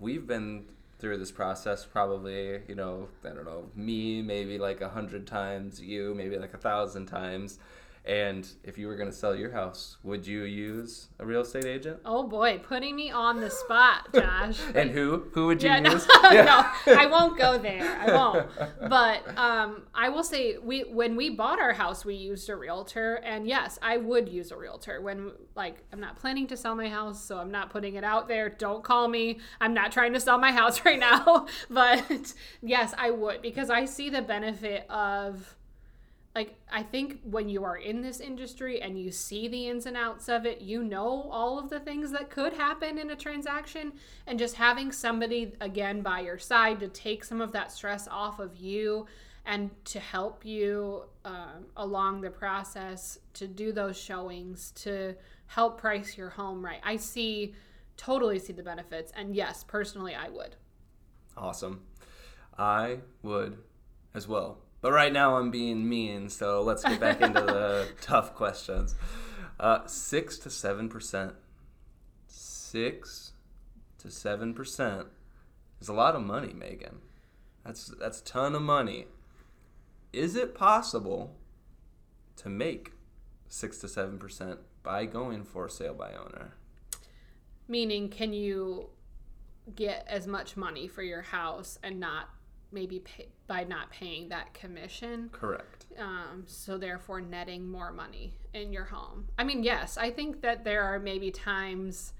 we've 0.00 0.26
been 0.26 0.66
through 0.98 1.18
this 1.18 1.30
process 1.30 1.84
probably 1.84 2.60
you 2.68 2.74
know 2.74 3.08
i 3.24 3.28
don't 3.28 3.44
know 3.44 3.66
me 3.74 4.22
maybe 4.22 4.58
like 4.58 4.80
a 4.80 4.88
hundred 4.88 5.26
times 5.26 5.80
you 5.80 6.14
maybe 6.14 6.38
like 6.38 6.54
a 6.54 6.58
thousand 6.58 7.06
times 7.06 7.58
and 8.06 8.48
if 8.62 8.78
you 8.78 8.86
were 8.86 8.94
going 8.94 9.10
to 9.10 9.16
sell 9.16 9.34
your 9.34 9.50
house, 9.50 9.96
would 10.04 10.26
you 10.26 10.44
use 10.44 11.08
a 11.18 11.26
real 11.26 11.40
estate 11.40 11.64
agent? 11.64 11.98
Oh 12.04 12.22
boy, 12.22 12.58
putting 12.58 12.94
me 12.94 13.10
on 13.10 13.40
the 13.40 13.50
spot, 13.50 14.08
Josh. 14.14 14.60
and 14.74 14.90
who? 14.90 15.24
Who 15.32 15.46
would 15.46 15.62
you 15.62 15.70
yeah, 15.70 15.92
use? 15.92 16.06
No, 16.22 16.30
yeah. 16.30 16.72
no, 16.86 16.94
I 16.94 17.06
won't 17.06 17.38
go 17.38 17.58
there. 17.58 17.82
I 18.00 18.12
won't. 18.12 18.48
But 18.88 19.36
um, 19.36 19.82
I 19.94 20.08
will 20.08 20.22
say, 20.22 20.56
we 20.58 20.82
when 20.82 21.16
we 21.16 21.30
bought 21.30 21.60
our 21.60 21.72
house, 21.72 22.04
we 22.04 22.14
used 22.14 22.48
a 22.48 22.56
realtor, 22.56 23.16
and 23.16 23.46
yes, 23.46 23.78
I 23.82 23.96
would 23.96 24.28
use 24.28 24.50
a 24.52 24.56
realtor 24.56 25.00
when 25.00 25.32
like 25.54 25.82
I'm 25.92 26.00
not 26.00 26.16
planning 26.16 26.46
to 26.48 26.56
sell 26.56 26.74
my 26.74 26.88
house, 26.88 27.22
so 27.22 27.38
I'm 27.38 27.50
not 27.50 27.70
putting 27.70 27.96
it 27.96 28.04
out 28.04 28.28
there. 28.28 28.48
Don't 28.48 28.84
call 28.84 29.08
me. 29.08 29.40
I'm 29.60 29.74
not 29.74 29.90
trying 29.92 30.12
to 30.12 30.20
sell 30.20 30.38
my 30.38 30.52
house 30.52 30.84
right 30.84 30.98
now. 30.98 31.46
but 31.70 32.34
yes, 32.62 32.94
I 32.96 33.10
would 33.10 33.42
because 33.42 33.68
I 33.68 33.84
see 33.84 34.10
the 34.10 34.22
benefit 34.22 34.88
of 34.90 35.56
like 36.36 36.54
I 36.70 36.82
think 36.82 37.20
when 37.24 37.48
you 37.48 37.64
are 37.64 37.78
in 37.78 38.02
this 38.02 38.20
industry 38.20 38.82
and 38.82 39.00
you 39.00 39.10
see 39.10 39.48
the 39.48 39.68
ins 39.68 39.86
and 39.86 39.96
outs 39.96 40.28
of 40.28 40.44
it, 40.44 40.60
you 40.60 40.84
know 40.84 41.30
all 41.32 41.58
of 41.58 41.70
the 41.70 41.80
things 41.80 42.12
that 42.12 42.28
could 42.28 42.52
happen 42.52 42.98
in 42.98 43.08
a 43.08 43.16
transaction 43.16 43.94
and 44.26 44.38
just 44.38 44.54
having 44.56 44.92
somebody 44.92 45.54
again 45.62 46.02
by 46.02 46.20
your 46.20 46.36
side 46.36 46.78
to 46.80 46.88
take 46.88 47.24
some 47.24 47.40
of 47.40 47.52
that 47.52 47.72
stress 47.72 48.06
off 48.06 48.38
of 48.38 48.54
you 48.56 49.06
and 49.46 49.70
to 49.86 49.98
help 49.98 50.44
you 50.44 51.04
um, 51.24 51.64
along 51.78 52.20
the 52.20 52.28
process 52.28 53.18
to 53.32 53.48
do 53.48 53.72
those 53.72 53.96
showings 53.96 54.72
to 54.72 55.14
help 55.46 55.80
price 55.80 56.18
your 56.18 56.28
home 56.28 56.62
right. 56.62 56.80
I 56.84 56.96
see 56.96 57.54
totally 57.96 58.38
see 58.38 58.52
the 58.52 58.62
benefits 58.62 59.10
and 59.16 59.34
yes, 59.34 59.64
personally 59.66 60.14
I 60.14 60.28
would. 60.28 60.54
Awesome. 61.34 61.80
I 62.58 62.98
would 63.22 63.56
as 64.12 64.28
well. 64.28 64.65
But 64.80 64.92
right 64.92 65.12
now 65.12 65.36
I'm 65.36 65.50
being 65.50 65.88
mean, 65.88 66.28
so 66.28 66.62
let's 66.62 66.84
get 66.84 67.00
back 67.00 67.20
into 67.20 67.40
the 67.40 67.88
tough 68.00 68.34
questions. 68.34 68.94
Uh, 69.58 69.86
six 69.86 70.38
to 70.38 70.50
seven 70.50 70.88
percent. 70.88 71.34
Six 72.26 73.32
to 73.98 74.10
seven 74.10 74.54
percent 74.54 75.08
is 75.80 75.88
a 75.88 75.94
lot 75.94 76.14
of 76.14 76.22
money, 76.22 76.52
Megan. 76.52 76.98
That's 77.64 77.86
that's 77.98 78.20
a 78.20 78.24
ton 78.24 78.54
of 78.54 78.62
money. 78.62 79.06
Is 80.12 80.36
it 80.36 80.54
possible 80.54 81.36
to 82.36 82.48
make 82.48 82.92
six 83.48 83.78
to 83.78 83.88
seven 83.88 84.18
percent 84.18 84.60
by 84.82 85.06
going 85.06 85.44
for 85.44 85.68
sale 85.68 85.94
by 85.94 86.12
owner? 86.12 86.54
Meaning, 87.66 88.08
can 88.08 88.32
you 88.32 88.90
get 89.74 90.06
as 90.08 90.26
much 90.26 90.56
money 90.56 90.86
for 90.86 91.02
your 91.02 91.22
house 91.22 91.78
and 91.82 91.98
not 91.98 92.28
maybe 92.72 93.00
pay, 93.00 93.28
by 93.46 93.64
not 93.64 93.90
paying 93.90 94.28
that 94.28 94.52
commission. 94.54 95.30
Correct. 95.32 95.86
Um, 95.98 96.44
so 96.46 96.78
therefore 96.78 97.20
netting 97.20 97.68
more 97.68 97.92
money 97.92 98.34
in 98.54 98.72
your 98.72 98.84
home. 98.84 99.28
I 99.38 99.44
mean, 99.44 99.62
yes, 99.62 99.96
I 99.96 100.10
think 100.10 100.42
that 100.42 100.64
there 100.64 100.82
are 100.82 100.98
maybe 100.98 101.30
times 101.30 102.12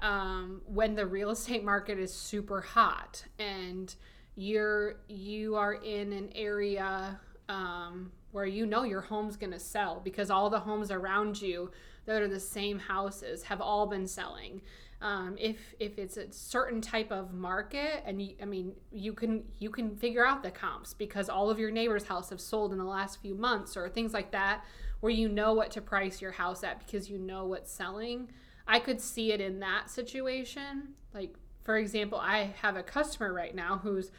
um, 0.00 0.60
when 0.66 0.94
the 0.94 1.06
real 1.06 1.30
estate 1.30 1.64
market 1.64 1.98
is 1.98 2.12
super 2.12 2.60
hot 2.60 3.24
and 3.38 3.94
you're 4.36 5.00
you 5.08 5.56
are 5.56 5.74
in 5.74 6.12
an 6.12 6.30
area 6.34 7.18
um, 7.48 8.12
where 8.30 8.46
you 8.46 8.66
know 8.66 8.84
your 8.84 9.00
home's 9.00 9.36
going 9.36 9.52
to 9.52 9.58
sell 9.58 10.00
because 10.04 10.30
all 10.30 10.48
the 10.48 10.60
homes 10.60 10.90
around 10.90 11.40
you 11.40 11.70
that 12.08 12.22
are 12.22 12.28
the 12.28 12.40
same 12.40 12.78
houses 12.78 13.44
have 13.44 13.60
all 13.60 13.86
been 13.86 14.06
selling. 14.06 14.62
Um, 15.00 15.36
if 15.38 15.74
if 15.78 15.98
it's 15.98 16.16
a 16.16 16.32
certain 16.32 16.80
type 16.80 17.12
of 17.12 17.32
market 17.32 18.02
and 18.04 18.20
you, 18.20 18.34
i 18.42 18.44
mean 18.44 18.72
you 18.90 19.12
can 19.12 19.44
you 19.60 19.70
can 19.70 19.94
figure 19.94 20.26
out 20.26 20.42
the 20.42 20.50
comps 20.50 20.92
because 20.92 21.28
all 21.28 21.50
of 21.50 21.58
your 21.60 21.70
neighbors 21.70 22.02
house 22.02 22.30
have 22.30 22.40
sold 22.40 22.72
in 22.72 22.78
the 22.78 22.84
last 22.84 23.22
few 23.22 23.36
months 23.36 23.76
or 23.76 23.88
things 23.88 24.12
like 24.12 24.32
that 24.32 24.64
where 24.98 25.12
you 25.12 25.28
know 25.28 25.54
what 25.54 25.70
to 25.70 25.80
price 25.80 26.20
your 26.20 26.32
house 26.32 26.64
at 26.64 26.84
because 26.84 27.08
you 27.08 27.16
know 27.16 27.44
what's 27.44 27.70
selling. 27.70 28.28
I 28.66 28.80
could 28.80 29.00
see 29.00 29.30
it 29.30 29.40
in 29.40 29.60
that 29.60 29.88
situation. 29.88 30.94
Like 31.14 31.36
for 31.68 31.76
example 31.76 32.18
i 32.18 32.54
have 32.62 32.76
a 32.76 32.82
customer 32.82 33.30
right 33.30 33.54
now 33.54 33.78
who's 33.82 34.10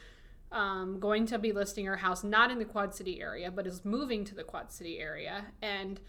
um, 0.52 1.00
going 1.00 1.26
to 1.26 1.40
be 1.40 1.52
listing 1.52 1.84
her 1.88 1.98
house 1.98 2.24
not 2.24 2.52
in 2.52 2.60
the 2.60 2.66
quad 2.66 2.94
city 2.94 3.20
area 3.20 3.50
but 3.50 3.66
is 3.66 3.84
moving 3.84 4.24
to 4.24 4.36
the 4.36 4.44
quad 4.44 4.72
city 4.72 5.00
area 5.00 5.46
and 5.60 6.00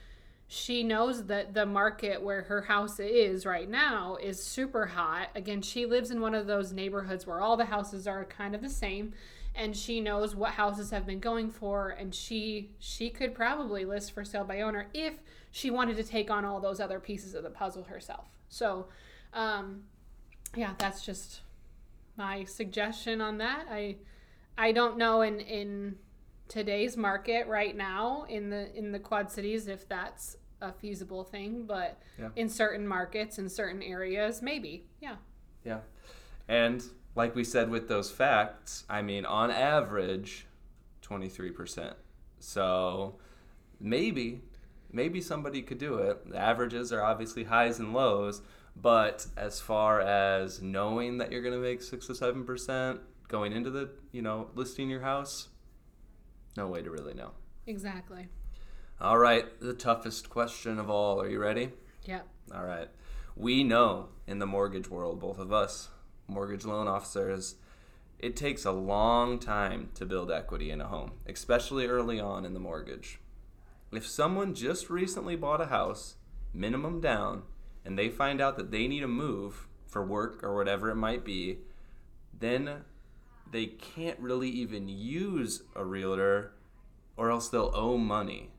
she 0.53 0.83
knows 0.83 1.27
that 1.27 1.55
the 1.55 1.65
market 1.65 2.21
where 2.21 2.43
her 2.43 2.63
house 2.63 2.99
is 2.99 3.47
right 3.47 3.71
now 3.71 4.17
is 4.21 4.43
super 4.43 4.85
hot. 4.85 5.29
Again, 5.37 5.63
she 5.63 5.87
lives 5.87 6.11
in 6.11 6.21
one 6.21 6.35
of 6.35 6.49
those 6.49 6.73
neighborhoods 6.73 7.25
where 7.25 7.41
all 7.41 7.57
the 7.57 7.67
houses 7.67 8.09
are 8.09 8.25
kind 8.25 8.57
of 8.57 8.61
the 8.61 8.69
same 8.69 9.13
and 9.55 9.77
she 9.77 10.01
knows 10.01 10.35
what 10.35 10.51
houses 10.51 10.91
have 10.91 11.07
been 11.07 11.21
going 11.21 11.53
for 11.53 11.91
and 11.91 12.13
she 12.13 12.73
she 12.81 13.11
could 13.11 13.33
probably 13.33 13.85
list 13.85 14.11
for 14.11 14.25
sale 14.25 14.43
by 14.43 14.61
owner 14.63 14.89
if 14.93 15.15
she 15.53 15.71
wanted 15.71 15.97
to 15.97 16.03
take 16.03 16.33
on 16.33 16.45
all 16.45 16.59
those 16.59 16.81
other 16.81 16.99
pieces 16.99 17.37
of 17.37 17.45
the 17.45 17.51
puzzle 17.51 17.85
herself. 17.85 18.27
So, 18.49 18.89
um 19.33 19.85
yeah, 20.57 20.73
that's 20.79 21.07
just 21.07 21.43
my 22.17 22.43
suggestion 22.43 23.21
on 23.21 23.39
that. 23.39 23.67
I 23.71 23.99
I 24.59 24.73
don't 24.73 24.99
know 24.99 25.21
in 25.21 25.39
in 25.39 25.95
today's 26.49 26.97
market 26.97 27.47
right 27.47 27.77
now 27.77 28.27
in 28.29 28.51
the 28.51 28.77
in 28.77 28.91
the 28.91 28.99
quad 28.99 29.31
cities 29.31 29.69
if 29.69 29.89
that's 29.89 30.37
a 30.61 30.73
feasible 30.73 31.25
thing, 31.25 31.65
but 31.67 31.99
yeah. 32.19 32.29
in 32.37 32.49
certain 32.49 32.87
markets, 32.87 33.39
in 33.39 33.49
certain 33.49 33.83
areas, 33.83 34.43
maybe. 34.43 34.85
Yeah. 35.01 35.17
Yeah. 35.65 35.81
And 36.49 36.83
like 37.15 37.35
we 37.35 37.45
said 37.45 37.71
with 37.71 37.89
those 37.89 38.11
facts, 38.11 38.85
I 38.89 39.03
mean, 39.03 39.25
on 39.25 39.51
average, 39.51 40.47
23%. 41.03 41.95
So 42.39 43.17
maybe, 43.81 44.43
maybe 44.93 45.21
somebody 45.21 45.63
could 45.63 45.79
do 45.79 45.95
it. 45.95 46.31
The 46.31 46.39
averages 46.39 46.93
are 46.93 47.03
obviously 47.03 47.45
highs 47.45 47.79
and 47.79 47.93
lows, 47.93 48.43
but 48.77 49.27
as 49.37 49.61
far 49.61 50.01
as 50.01 50.63
knowing 50.63 51.19
that 51.19 51.33
you're 51.33 51.43
going 51.43 51.55
to 51.55 51.61
make 51.61 51.83
6 51.83 52.07
to 52.07 52.13
7% 52.13 52.99
going 53.29 53.53
into 53.53 53.71
the, 53.71 53.91
you 54.13 54.23
know, 54.23 54.51
listing 54.55 54.89
your 54.89 55.01
house, 55.01 55.49
no 56.57 56.67
way 56.69 56.83
to 56.83 56.91
really 56.91 57.15
know. 57.15 57.33
Exactly. 57.67 58.29
All 59.03 59.17
right, 59.17 59.47
the 59.61 59.73
toughest 59.73 60.29
question 60.29 60.79
of 60.79 60.91
all. 60.91 61.23
Are 61.23 61.29
you 61.29 61.39
ready? 61.39 61.71
Yep. 62.05 62.29
All 62.55 62.67
right. 62.67 62.89
We 63.35 63.65
know 63.65 64.11
in 64.27 64.41
the 64.41 64.47
mortgage 64.47 64.91
world, 64.91 65.21
both 65.21 65.39
of 65.39 65.51
us, 65.51 65.89
mortgage 66.29 66.67
loan 66.67 66.87
officers, 66.87 67.55
it 68.19 68.37
takes 68.37 68.67
a 68.67 68.73
long 68.73 69.39
time 69.39 69.89
to 69.95 70.05
build 70.05 70.31
equity 70.31 70.71
in 70.71 70.83
a 70.83 70.89
home, 70.89 71.13
especially 71.27 71.87
early 71.87 72.21
on 72.21 72.45
in 72.45 72.53
the 72.53 72.61
mortgage. 72.61 73.21
If 73.91 74.07
someone 74.07 74.53
just 74.55 74.91
recently 74.91 75.35
bought 75.35 75.63
a 75.63 75.67
house, 75.67 76.17
minimum 76.53 77.01
down, 77.01 77.45
and 77.87 77.99
they 77.99 78.11
find 78.11 78.39
out 78.39 78.59
that 78.59 78.71
they 78.71 78.87
need 78.87 79.01
to 79.01 79.09
move 79.09 79.67
for 79.87 80.05
work 80.05 80.45
or 80.45 80.55
whatever 80.55 80.91
it 80.91 80.97
might 80.97 81.25
be, 81.25 81.61
then 82.39 82.85
they 83.51 83.65
can't 83.65 84.21
really 84.21 84.51
even 84.51 84.91
use 84.91 85.63
a 85.75 85.87
realtor 85.87 86.53
or 87.17 87.31
else 87.31 87.49
they'll 87.49 87.73
owe 87.75 87.97
money. 87.97 88.51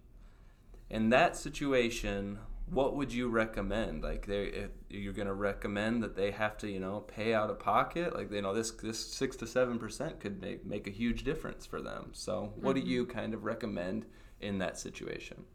In 0.92 1.10
that 1.10 1.38
situation, 1.38 2.38
what 2.70 2.98
would 2.98 3.14
you 3.14 3.30
recommend? 3.30 4.04
Like, 4.04 4.26
they 4.26 4.68
you're 4.90 5.14
gonna 5.14 5.34
recommend 5.34 6.04
that 6.04 6.18
they 6.18 6.32
have 6.32 6.58
to, 6.60 6.70
you 6.70 6.82
know, 6.82 7.00
pay 7.00 7.34
out 7.34 7.50
of 7.50 7.60
pocket. 7.60 8.14
Like, 8.14 8.30
you 8.30 8.42
know, 8.42 8.54
this 8.54 8.72
this 8.72 9.00
six 9.00 9.38
to 9.38 9.48
seven 9.48 9.80
percent 9.80 10.20
could 10.20 10.42
make 10.42 10.66
make 10.66 10.88
a 10.88 10.92
huge 10.92 11.24
difference 11.24 11.66
for 11.66 11.82
them. 11.82 12.10
So, 12.12 12.52
what 12.58 12.76
mm-hmm. 12.76 12.86
do 12.86 12.92
you 12.92 13.06
kind 13.06 13.34
of 13.34 13.46
recommend 13.46 14.06
in 14.42 14.58
that 14.60 14.78
situation? 14.78 15.46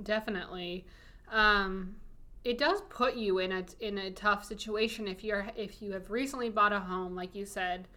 Definitely, 0.00 0.86
um, 1.28 1.96
it 2.44 2.56
does 2.56 2.80
put 2.88 3.16
you 3.16 3.38
in 3.40 3.50
a 3.50 3.64
in 3.80 3.98
a 3.98 4.12
tough 4.12 4.44
situation 4.44 5.08
if 5.08 5.24
you're 5.24 5.48
if 5.56 5.82
you 5.82 5.90
have 5.92 6.08
recently 6.08 6.50
bought 6.50 6.72
a 6.72 6.78
home, 6.78 7.16
like 7.16 7.34
you 7.34 7.46
said, 7.46 7.88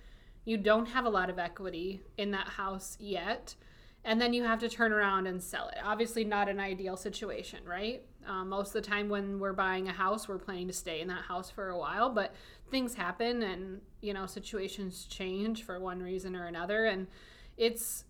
you 0.45 0.57
don't 0.57 0.87
have 0.87 1.05
a 1.05 1.09
lot 1.09 1.29
of 1.29 1.37
equity 1.37 2.01
in 2.17 2.31
that 2.31 2.47
house 2.47 2.97
yet 2.99 3.53
and 4.07 4.21
then 4.21 4.33
you 4.33 4.45
have 4.45 4.59
to 4.59 4.69
turn 4.69 4.93
around 4.93 5.27
and 5.27 5.43
sell 5.43 5.67
it. 5.67 5.79
Obviously, 5.83 6.23
not 6.23 6.47
an 6.47 6.61
ideal 6.61 6.95
situation, 6.95 7.59
right? 7.65 8.03
Um, 8.25 8.47
most 8.47 8.69
of 8.69 8.81
the 8.81 8.89
time, 8.89 9.09
when 9.09 9.37
we're 9.37 9.51
buying 9.51 9.89
a 9.89 9.91
house, 9.91 10.29
we're 10.29 10.37
planning 10.37 10.67
to 10.67 10.73
stay 10.73 11.01
in 11.01 11.09
that 11.09 11.23
house 11.23 11.51
for 11.51 11.69
a 11.69 11.77
while, 11.77 12.09
but 12.09 12.33
things 12.71 12.95
happen 12.95 13.43
and 13.43 13.81
you 14.01 14.13
know 14.13 14.25
situations 14.25 15.05
change 15.09 15.63
for 15.63 15.77
one 15.77 16.01
reason 16.01 16.37
or 16.37 16.45
another, 16.45 16.85
and 16.85 17.07
it's 17.57 18.05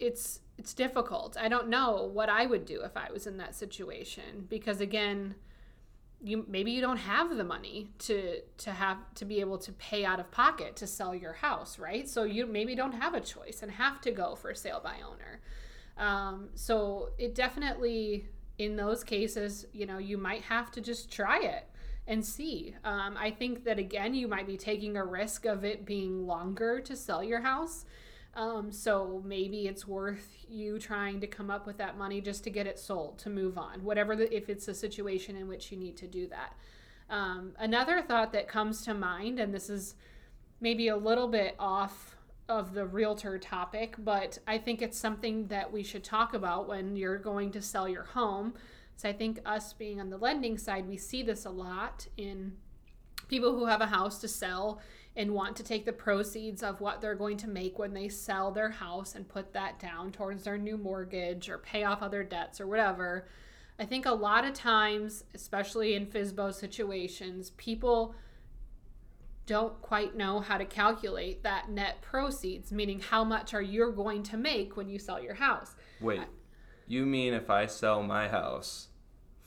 it's 0.00 0.40
it's 0.56 0.72
difficult. 0.72 1.36
I 1.38 1.48
don't 1.48 1.68
know 1.68 2.10
what 2.10 2.30
I 2.30 2.46
would 2.46 2.64
do 2.64 2.80
if 2.82 2.96
I 2.96 3.12
was 3.12 3.26
in 3.26 3.36
that 3.36 3.54
situation 3.54 4.46
because 4.48 4.80
again, 4.80 5.34
you 6.22 6.44
maybe 6.48 6.70
you 6.70 6.80
don't 6.80 6.98
have 6.98 7.36
the 7.36 7.44
money 7.44 7.88
to 7.98 8.40
to 8.58 8.70
have 8.70 8.98
to 9.14 9.24
be 9.24 9.40
able 9.40 9.58
to 9.58 9.72
pay 9.72 10.04
out 10.04 10.20
of 10.20 10.30
pocket 10.30 10.76
to 10.76 10.86
sell 10.86 11.14
your 11.14 11.32
house 11.32 11.78
right? 11.78 12.08
So 12.08 12.24
you 12.24 12.46
maybe 12.46 12.74
don't 12.74 12.92
have 12.92 13.14
a 13.14 13.20
choice 13.20 13.62
and 13.62 13.70
have 13.72 14.00
to 14.02 14.10
go 14.10 14.34
for 14.34 14.54
sale 14.54 14.80
by 14.82 14.96
owner. 15.06 15.40
Um, 15.98 16.48
so 16.54 17.10
it 17.18 17.34
definitely 17.34 18.26
in 18.58 18.76
those 18.76 19.02
cases 19.02 19.66
you 19.72 19.86
know 19.86 19.98
you 19.98 20.16
might 20.16 20.42
have 20.42 20.70
to 20.72 20.80
just 20.80 21.10
try 21.10 21.40
it 21.40 21.68
and 22.06 22.24
see. 22.24 22.74
Um, 22.84 23.16
i 23.18 23.30
think 23.30 23.64
that 23.64 23.78
again 23.78 24.14
you 24.14 24.28
might 24.28 24.46
be 24.46 24.56
taking 24.56 24.96
a 24.96 25.04
risk 25.04 25.44
of 25.44 25.64
it 25.64 25.84
being 25.84 26.26
longer 26.26 26.80
to 26.80 26.96
sell 26.96 27.22
your 27.22 27.40
house 27.40 27.84
um, 28.34 28.72
so 28.72 29.22
maybe 29.24 29.66
it's 29.66 29.86
worth 29.86 30.36
you 30.48 30.78
trying 30.78 31.20
to 31.20 31.26
come 31.26 31.50
up 31.50 31.66
with 31.66 31.76
that 31.78 31.98
money 31.98 32.20
just 32.20 32.44
to 32.44 32.50
get 32.50 32.66
it 32.66 32.78
sold 32.78 33.18
to 33.18 33.30
move 33.30 33.58
on, 33.58 33.84
whatever 33.84 34.16
the, 34.16 34.34
if 34.34 34.48
it's 34.48 34.68
a 34.68 34.74
situation 34.74 35.36
in 35.36 35.48
which 35.48 35.70
you 35.70 35.76
need 35.76 35.96
to 35.98 36.06
do 36.06 36.26
that. 36.28 36.54
Um, 37.10 37.52
another 37.58 38.00
thought 38.00 38.32
that 38.32 38.48
comes 38.48 38.82
to 38.84 38.94
mind, 38.94 39.38
and 39.38 39.52
this 39.52 39.68
is 39.68 39.96
maybe 40.60 40.88
a 40.88 40.96
little 40.96 41.28
bit 41.28 41.54
off 41.58 42.16
of 42.48 42.72
the 42.72 42.86
realtor 42.86 43.38
topic, 43.38 43.96
but 43.98 44.38
I 44.46 44.58
think 44.58 44.80
it's 44.80 44.98
something 44.98 45.46
that 45.48 45.70
we 45.70 45.82
should 45.82 46.04
talk 46.04 46.32
about 46.32 46.68
when 46.68 46.96
you're 46.96 47.18
going 47.18 47.50
to 47.52 47.60
sell 47.60 47.88
your 47.88 48.04
home. 48.04 48.54
So 48.96 49.08
I 49.08 49.12
think 49.12 49.40
us 49.44 49.72
being 49.72 50.00
on 50.00 50.10
the 50.10 50.16
lending 50.16 50.56
side, 50.56 50.88
we 50.88 50.96
see 50.96 51.22
this 51.22 51.44
a 51.44 51.50
lot 51.50 52.06
in 52.16 52.52
people 53.28 53.58
who 53.58 53.66
have 53.66 53.80
a 53.80 53.86
house 53.86 54.18
to 54.20 54.28
sell 54.28 54.80
and 55.16 55.32
want 55.32 55.56
to 55.56 55.62
take 55.62 55.84
the 55.84 55.92
proceeds 55.92 56.62
of 56.62 56.80
what 56.80 57.00
they're 57.00 57.14
going 57.14 57.36
to 57.36 57.48
make 57.48 57.78
when 57.78 57.92
they 57.92 58.08
sell 58.08 58.50
their 58.50 58.70
house 58.70 59.14
and 59.14 59.28
put 59.28 59.52
that 59.52 59.78
down 59.78 60.10
towards 60.10 60.44
their 60.44 60.56
new 60.56 60.78
mortgage 60.78 61.48
or 61.48 61.58
pay 61.58 61.84
off 61.84 62.02
other 62.02 62.22
debts 62.24 62.60
or 62.60 62.66
whatever. 62.66 63.26
I 63.78 63.84
think 63.84 64.06
a 64.06 64.12
lot 64.12 64.44
of 64.44 64.54
times, 64.54 65.24
especially 65.34 65.94
in 65.94 66.06
FSBO 66.06 66.54
situations, 66.54 67.50
people 67.56 68.14
don't 69.46 69.80
quite 69.82 70.16
know 70.16 70.40
how 70.40 70.56
to 70.56 70.64
calculate 70.64 71.42
that 71.42 71.68
net 71.68 72.00
proceeds, 72.00 72.72
meaning 72.72 73.00
how 73.00 73.24
much 73.24 73.52
are 73.54 73.62
you 73.62 73.92
going 73.92 74.22
to 74.22 74.36
make 74.36 74.76
when 74.76 74.88
you 74.88 74.98
sell 74.98 75.22
your 75.22 75.34
house. 75.34 75.74
Wait, 76.00 76.20
you 76.86 77.04
mean 77.04 77.34
if 77.34 77.50
I 77.50 77.66
sell 77.66 78.02
my 78.02 78.28
house 78.28 78.88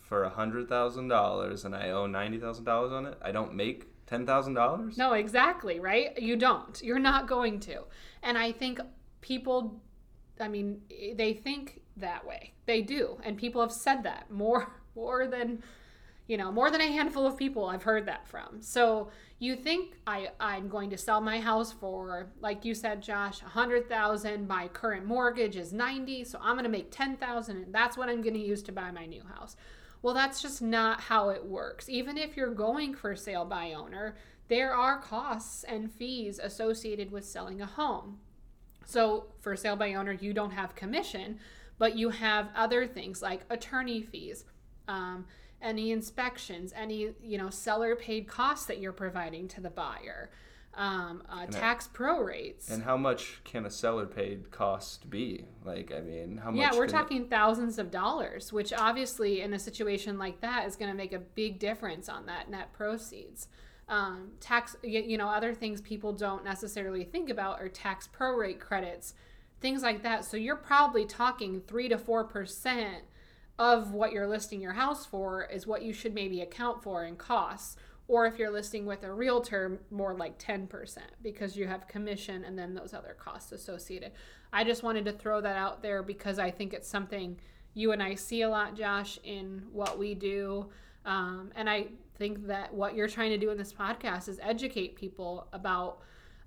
for 0.02 0.24
a 0.24 0.30
hundred 0.30 0.68
thousand 0.68 1.08
dollars 1.08 1.66
and 1.66 1.74
I 1.74 1.90
owe 1.92 2.08
ninety 2.08 2.38
thousand 2.38 2.66
dollars 2.66 2.92
on 2.92 3.06
it, 3.06 3.18
I 3.22 3.32
don't 3.32 3.56
make 3.56 3.88
$10,000? 4.10 4.98
No, 4.98 5.14
exactly, 5.14 5.80
right? 5.80 6.20
You 6.22 6.36
don't. 6.36 6.82
You're 6.84 7.00
not 7.00 7.28
going 7.28 7.60
to. 7.62 7.84
And 8.22 8.38
I 8.38 8.52
think 8.52 8.80
people, 9.22 9.82
I 10.40 10.48
mean, 10.48 10.82
they 11.16 11.34
think 11.34 11.82
that 11.98 12.26
way. 12.26 12.54
They 12.66 12.82
do. 12.82 13.18
And 13.24 13.38
people 13.38 13.62
have 13.62 13.72
said 13.72 14.04
that 14.04 14.30
more, 14.30 14.72
more 14.96 15.28
than, 15.28 15.64
you 16.28 16.38
know, 16.38 16.52
more 16.52 16.72
than 16.72 16.82
a 16.82 16.88
handful 16.88 17.26
of 17.26 17.38
people 17.38 17.66
I've 17.66 17.84
heard 17.84 18.06
that 18.06 18.28
from. 18.28 18.62
So 18.62 19.10
you 19.40 19.56
think 19.56 19.96
I, 20.08 20.30
I'm 20.40 20.70
going 20.70 20.90
to 20.92 20.98
sell 20.98 21.22
my 21.22 21.40
house 21.40 21.72
for, 21.72 22.28
like 22.40 22.64
you 22.64 22.74
said, 22.74 23.02
Josh, 23.02 23.42
100000 23.42 24.48
My 24.48 24.68
current 24.70 25.06
mortgage 25.06 25.56
is 25.56 25.74
90 25.74 26.24
so 26.26 26.40
I'm 26.42 26.54
going 26.54 26.64
to 26.64 26.70
make 26.70 26.92
10000 26.92 27.58
and 27.58 27.74
that's 27.74 27.98
what 27.98 28.10
I'm 28.10 28.22
going 28.22 28.34
to 28.34 28.40
use 28.40 28.62
to 28.64 28.72
buy 28.72 28.92
my 28.92 29.06
new 29.06 29.24
house. 29.36 29.56
Well, 30.06 30.14
that's 30.14 30.40
just 30.40 30.62
not 30.62 31.02
how 31.02 31.30
it 31.30 31.44
works. 31.44 31.90
Even 31.90 32.16
if 32.16 32.38
you're 32.38 32.54
going 32.54 32.94
for 32.94 33.16
sale 33.16 33.44
by 33.44 33.74
owner, 33.74 34.16
there 34.50 34.72
are 34.72 35.02
costs 35.02 35.64
and 35.64 35.92
fees 35.92 36.38
associated 36.38 37.12
with 37.12 37.26
selling 37.26 37.60
a 37.60 37.66
home. 37.66 38.20
So, 38.86 39.30
for 39.40 39.56
sale 39.56 39.76
by 39.76 39.96
owner, 39.96 40.12
you 40.12 40.32
don't 40.32 40.52
have 40.52 40.76
commission, 40.76 41.40
but 41.80 41.98
you 41.98 42.12
have 42.12 42.50
other 42.56 42.86
things 42.86 43.24
like 43.24 43.46
attorney 43.50 44.04
fees, 44.04 44.46
um, 44.88 45.26
any 45.60 45.92
inspections, 45.92 46.72
any 46.76 47.16
you 47.24 47.40
know 47.40 47.50
seller 47.50 47.96
paid 47.96 48.28
costs 48.28 48.68
that 48.68 48.78
you're 48.78 48.94
providing 48.94 49.48
to 49.48 49.60
the 49.60 49.72
buyer 49.72 50.30
um, 50.76 51.24
uh, 51.30 51.46
tax 51.46 51.88
pro 51.88 52.20
rates. 52.22 52.70
And 52.70 52.84
how 52.84 52.98
much 52.98 53.40
can 53.44 53.66
a 53.66 53.72
seller 53.72 54.06
paid 54.06 54.52
cost 54.52 55.10
be? 55.10 55.46
Like, 55.64 55.92
I 55.96 56.02
mean, 56.02 56.38
how 56.38 56.52
much? 56.52 56.60
Yeah, 56.60 56.78
we're 56.78 56.88
talking 56.88 57.24
it... 57.24 57.30
thousands 57.30 57.80
of 57.80 57.92
dollars, 57.92 58.52
which 58.52 58.74
obviously 58.74 59.42
in 59.42 59.54
a 59.54 59.60
situation 59.60 60.18
like 60.18 60.42
that 60.42 60.68
is 60.68 60.76
going 60.76 60.92
to 60.92 60.98
make 60.98 61.14
a 61.14 61.20
big 61.20 61.60
difference 61.60 62.10
on 62.10 62.26
that 62.26 62.50
net 62.50 62.74
proceeds. 62.74 63.48
Um, 63.88 64.32
tax, 64.40 64.76
you 64.84 65.18
know, 65.18 65.30
other 65.30 65.54
things 65.54 65.80
people 65.80 66.12
don't 66.12 66.44
necessarily 66.44 67.04
think 67.04 67.30
about 67.30 67.62
are 67.62 67.70
tax 67.70 68.08
prorate 68.08 68.60
credits, 68.60 69.14
things 69.62 69.82
like 69.82 70.04
that. 70.04 70.26
So 70.26 70.38
you're 70.38 70.56
probably 70.56 71.06
talking 71.06 71.62
three 71.62 71.88
to 71.90 71.98
four 71.98 72.24
percent 72.26 73.04
of 73.58 73.94
what 73.94 74.12
you're 74.12 74.28
listing 74.28 74.62
your 74.62 74.74
house 74.74 75.06
for 75.06 75.46
is 75.46 75.66
what 75.66 75.82
you 75.82 75.94
should 75.94 76.14
maybe 76.14 76.42
account 76.42 76.84
for 76.84 77.06
in 77.06 77.16
costs 77.16 77.78
or 78.08 78.26
if 78.26 78.38
you're 78.38 78.52
listing 78.52 78.86
with 78.86 79.04
a 79.04 79.12
realtor 79.12 79.80
more 79.90 80.14
like 80.14 80.38
10% 80.38 80.98
because 81.24 81.58
you 81.58 81.68
have 81.68 81.88
commission 81.88 82.46
and 82.46 82.58
then 82.58 82.74
those 82.74 82.94
other 82.94 83.16
costs 83.18 83.52
associated. 83.52 84.12
I 84.54 84.64
just 84.64 84.84
wanted 84.84 85.06
to 85.06 85.12
throw 85.12 85.42
that 85.42 85.58
out 85.58 85.82
there 85.82 86.04
because 86.04 86.40
i 86.40 86.52
think 86.52 86.74
it's 86.74 86.88
something 86.88 87.38
you 87.74 87.92
and 87.92 88.02
i 88.02 88.16
see 88.16 88.44
a 88.44 88.50
lot 88.50 88.76
josh 88.76 89.20
in 89.24 89.64
what 89.72 89.98
we 89.98 90.14
do. 90.14 90.70
Um, 91.06 91.52
and 91.56 91.70
i 91.70 91.88
think 92.18 92.48
that 92.48 92.74
what 92.74 92.96
you're 92.96 93.10
trying 93.10 93.32
to 93.32 93.38
do 93.38 93.50
in 93.50 93.58
this 93.58 93.74
podcast 93.74 94.30
is 94.30 94.40
educate 94.42 94.96
people 94.96 95.48
about 95.52 96.00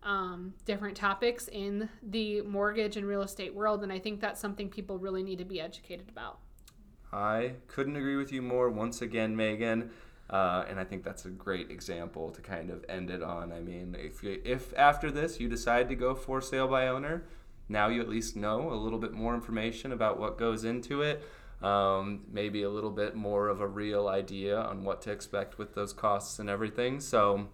um, 0.04 0.54
different 0.64 0.96
topics 0.96 1.48
in 1.48 1.88
the 2.02 2.40
mortgage 2.42 2.96
and 2.96 3.04
real 3.04 3.22
estate 3.22 3.52
world. 3.52 3.82
And 3.82 3.92
i 3.92 3.98
think 3.98 4.20
that's 4.20 4.40
something 4.40 4.68
people 4.68 4.96
really 4.98 5.24
need 5.24 5.38
to 5.38 5.44
be 5.44 5.60
educated 5.60 6.08
about. 6.08 6.38
I 7.12 7.54
couldn't 7.68 7.96
agree 7.96 8.16
with 8.16 8.32
you 8.32 8.42
more. 8.42 8.70
Once 8.70 9.02
again 9.02 9.34
megan 9.34 9.90
uh, 10.30 10.64
and 10.68 10.78
I 10.78 10.84
think 10.84 11.04
that's 11.04 11.24
a 11.24 11.30
great 11.30 11.70
example 11.70 12.30
to 12.30 12.40
kind 12.42 12.70
of 12.70 12.84
end 12.88 13.10
it 13.10 13.22
on. 13.22 13.52
I 13.52 13.60
mean, 13.60 13.96
if 13.98 14.22
you, 14.22 14.40
if 14.44 14.76
after 14.76 15.10
this 15.10 15.40
you 15.40 15.48
decide 15.48 15.88
to 15.88 15.94
go 15.94 16.14
for 16.14 16.40
sale 16.40 16.68
by 16.68 16.88
owner, 16.88 17.24
now 17.68 17.88
you 17.88 18.00
at 18.00 18.08
least 18.08 18.36
know 18.36 18.72
a 18.72 18.74
little 18.74 18.98
bit 18.98 19.12
more 19.12 19.34
information 19.34 19.92
about 19.92 20.18
what 20.18 20.38
goes 20.38 20.64
into 20.64 21.02
it. 21.02 21.22
Um, 21.62 22.20
maybe 22.30 22.62
a 22.62 22.70
little 22.70 22.90
bit 22.90 23.16
more 23.16 23.48
of 23.48 23.60
a 23.60 23.66
real 23.66 24.06
idea 24.06 24.60
on 24.60 24.84
what 24.84 25.02
to 25.02 25.10
expect 25.10 25.58
with 25.58 25.74
those 25.74 25.92
costs 25.92 26.38
and 26.38 26.48
everything. 26.48 27.00
So 27.00 27.48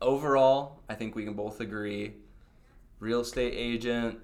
overall, 0.00 0.80
I 0.88 0.94
think 0.94 1.14
we 1.14 1.24
can 1.24 1.34
both 1.34 1.60
agree 1.60 2.14
real 2.98 3.20
estate 3.20 3.54
agent 3.54 4.18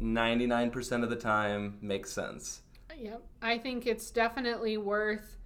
99% 0.00 1.02
of 1.02 1.10
the 1.10 1.16
time 1.16 1.78
makes 1.80 2.12
sense. 2.12 2.62
Yep. 2.96 3.22
I 3.40 3.58
think 3.58 3.86
it's 3.86 4.10
definitely 4.10 4.76
worth 4.76 5.39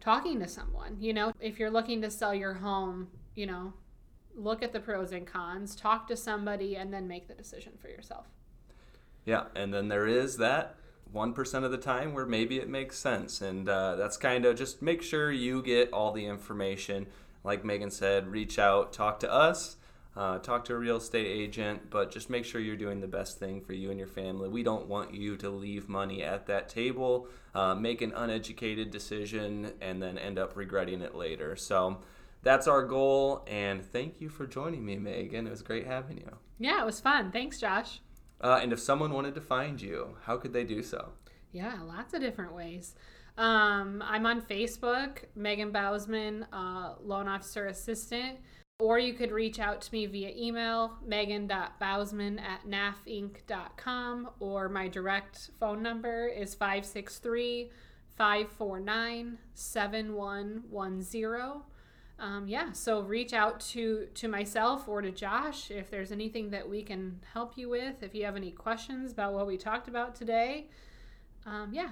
talking 0.00 0.40
to 0.40 0.48
someone. 0.48 0.96
You 0.98 1.12
know, 1.12 1.32
if 1.40 1.58
you're 1.58 1.70
looking 1.70 2.02
to 2.02 2.10
sell 2.10 2.34
your 2.34 2.54
home, 2.54 3.08
you 3.34 3.46
know, 3.46 3.72
look 4.34 4.62
at 4.62 4.72
the 4.72 4.80
pros 4.80 5.12
and 5.12 5.26
cons, 5.26 5.76
talk 5.76 6.08
to 6.08 6.16
somebody, 6.16 6.76
and 6.76 6.92
then 6.92 7.06
make 7.06 7.28
the 7.28 7.34
decision 7.34 7.72
for 7.80 7.88
yourself. 7.88 8.26
Yeah, 9.24 9.44
and 9.54 9.72
then 9.72 9.88
there 9.88 10.06
is 10.06 10.38
that 10.38 10.76
1% 11.14 11.64
of 11.64 11.70
the 11.70 11.78
time 11.78 12.14
where 12.14 12.26
maybe 12.26 12.58
it 12.58 12.68
makes 12.68 12.98
sense. 12.98 13.40
And 13.40 13.68
uh, 13.68 13.96
that's 13.96 14.16
kind 14.16 14.44
of 14.44 14.56
just 14.56 14.80
make 14.80 15.02
sure 15.02 15.30
you 15.30 15.62
get 15.62 15.92
all 15.92 16.12
the 16.12 16.26
information. 16.26 17.06
Like 17.44 17.64
Megan 17.64 17.90
said, 17.90 18.28
reach 18.28 18.58
out, 18.58 18.92
talk 18.92 19.20
to 19.20 19.32
us. 19.32 19.76
Uh, 20.20 20.38
talk 20.38 20.66
to 20.66 20.74
a 20.74 20.76
real 20.76 20.98
estate 20.98 21.26
agent, 21.26 21.88
but 21.88 22.10
just 22.10 22.28
make 22.28 22.44
sure 22.44 22.60
you're 22.60 22.76
doing 22.76 23.00
the 23.00 23.08
best 23.08 23.38
thing 23.38 23.58
for 23.58 23.72
you 23.72 23.88
and 23.88 23.98
your 23.98 24.06
family. 24.06 24.50
We 24.50 24.62
don't 24.62 24.86
want 24.86 25.14
you 25.14 25.34
to 25.38 25.48
leave 25.48 25.88
money 25.88 26.22
at 26.22 26.44
that 26.44 26.68
table, 26.68 27.26
uh, 27.54 27.74
make 27.74 28.02
an 28.02 28.12
uneducated 28.14 28.90
decision, 28.90 29.72
and 29.80 30.02
then 30.02 30.18
end 30.18 30.38
up 30.38 30.58
regretting 30.58 31.00
it 31.00 31.14
later. 31.14 31.56
So 31.56 32.02
that's 32.42 32.68
our 32.68 32.84
goal. 32.84 33.46
And 33.46 33.82
thank 33.82 34.20
you 34.20 34.28
for 34.28 34.46
joining 34.46 34.84
me, 34.84 34.98
Megan. 34.98 35.46
It 35.46 35.50
was 35.50 35.62
great 35.62 35.86
having 35.86 36.18
you. 36.18 36.36
Yeah, 36.58 36.82
it 36.82 36.84
was 36.84 37.00
fun. 37.00 37.32
Thanks, 37.32 37.58
Josh. 37.58 38.02
Uh, 38.42 38.60
and 38.62 38.74
if 38.74 38.78
someone 38.78 39.14
wanted 39.14 39.34
to 39.36 39.40
find 39.40 39.80
you, 39.80 40.18
how 40.24 40.36
could 40.36 40.52
they 40.52 40.64
do 40.64 40.82
so? 40.82 41.12
Yeah, 41.50 41.78
lots 41.82 42.12
of 42.12 42.20
different 42.20 42.54
ways. 42.54 42.94
Um, 43.38 44.04
I'm 44.06 44.26
on 44.26 44.42
Facebook, 44.42 45.24
Megan 45.34 45.72
Bausman, 45.72 46.44
uh, 46.52 46.96
loan 47.02 47.26
officer 47.26 47.68
assistant. 47.68 48.38
Or 48.80 48.98
you 48.98 49.12
could 49.12 49.30
reach 49.30 49.60
out 49.60 49.82
to 49.82 49.92
me 49.92 50.06
via 50.06 50.32
email, 50.34 50.94
megan.bausman 51.06 52.40
at 52.40 52.66
nafinc.com, 52.66 54.30
or 54.40 54.70
my 54.70 54.88
direct 54.88 55.50
phone 55.60 55.82
number 55.82 56.26
is 56.26 56.54
563 56.54 57.70
549 58.16 59.38
7110. 59.54 61.62
Um, 62.18 62.48
yeah, 62.48 62.72
so 62.72 63.00
reach 63.00 63.32
out 63.32 63.60
to, 63.60 64.08
to 64.14 64.28
myself 64.28 64.88
or 64.88 65.00
to 65.00 65.10
Josh 65.10 65.70
if 65.70 65.90
there's 65.90 66.12
anything 66.12 66.50
that 66.50 66.68
we 66.68 66.82
can 66.82 67.20
help 67.32 67.56
you 67.56 67.70
with. 67.70 68.02
If 68.02 68.14
you 68.14 68.24
have 68.24 68.36
any 68.36 68.50
questions 68.50 69.12
about 69.12 69.32
what 69.32 69.46
we 69.46 69.56
talked 69.56 69.88
about 69.88 70.14
today, 70.14 70.66
um, 71.46 71.70
yeah. 71.72 71.90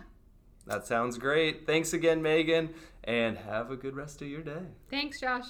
That 0.66 0.86
sounds 0.86 1.16
great. 1.16 1.66
Thanks 1.66 1.94
again, 1.94 2.20
Megan, 2.20 2.74
and 3.04 3.38
have 3.38 3.70
a 3.70 3.76
good 3.76 3.96
rest 3.96 4.20
of 4.20 4.28
your 4.28 4.42
day. 4.42 4.60
Thanks, 4.90 5.20
Josh. 5.20 5.46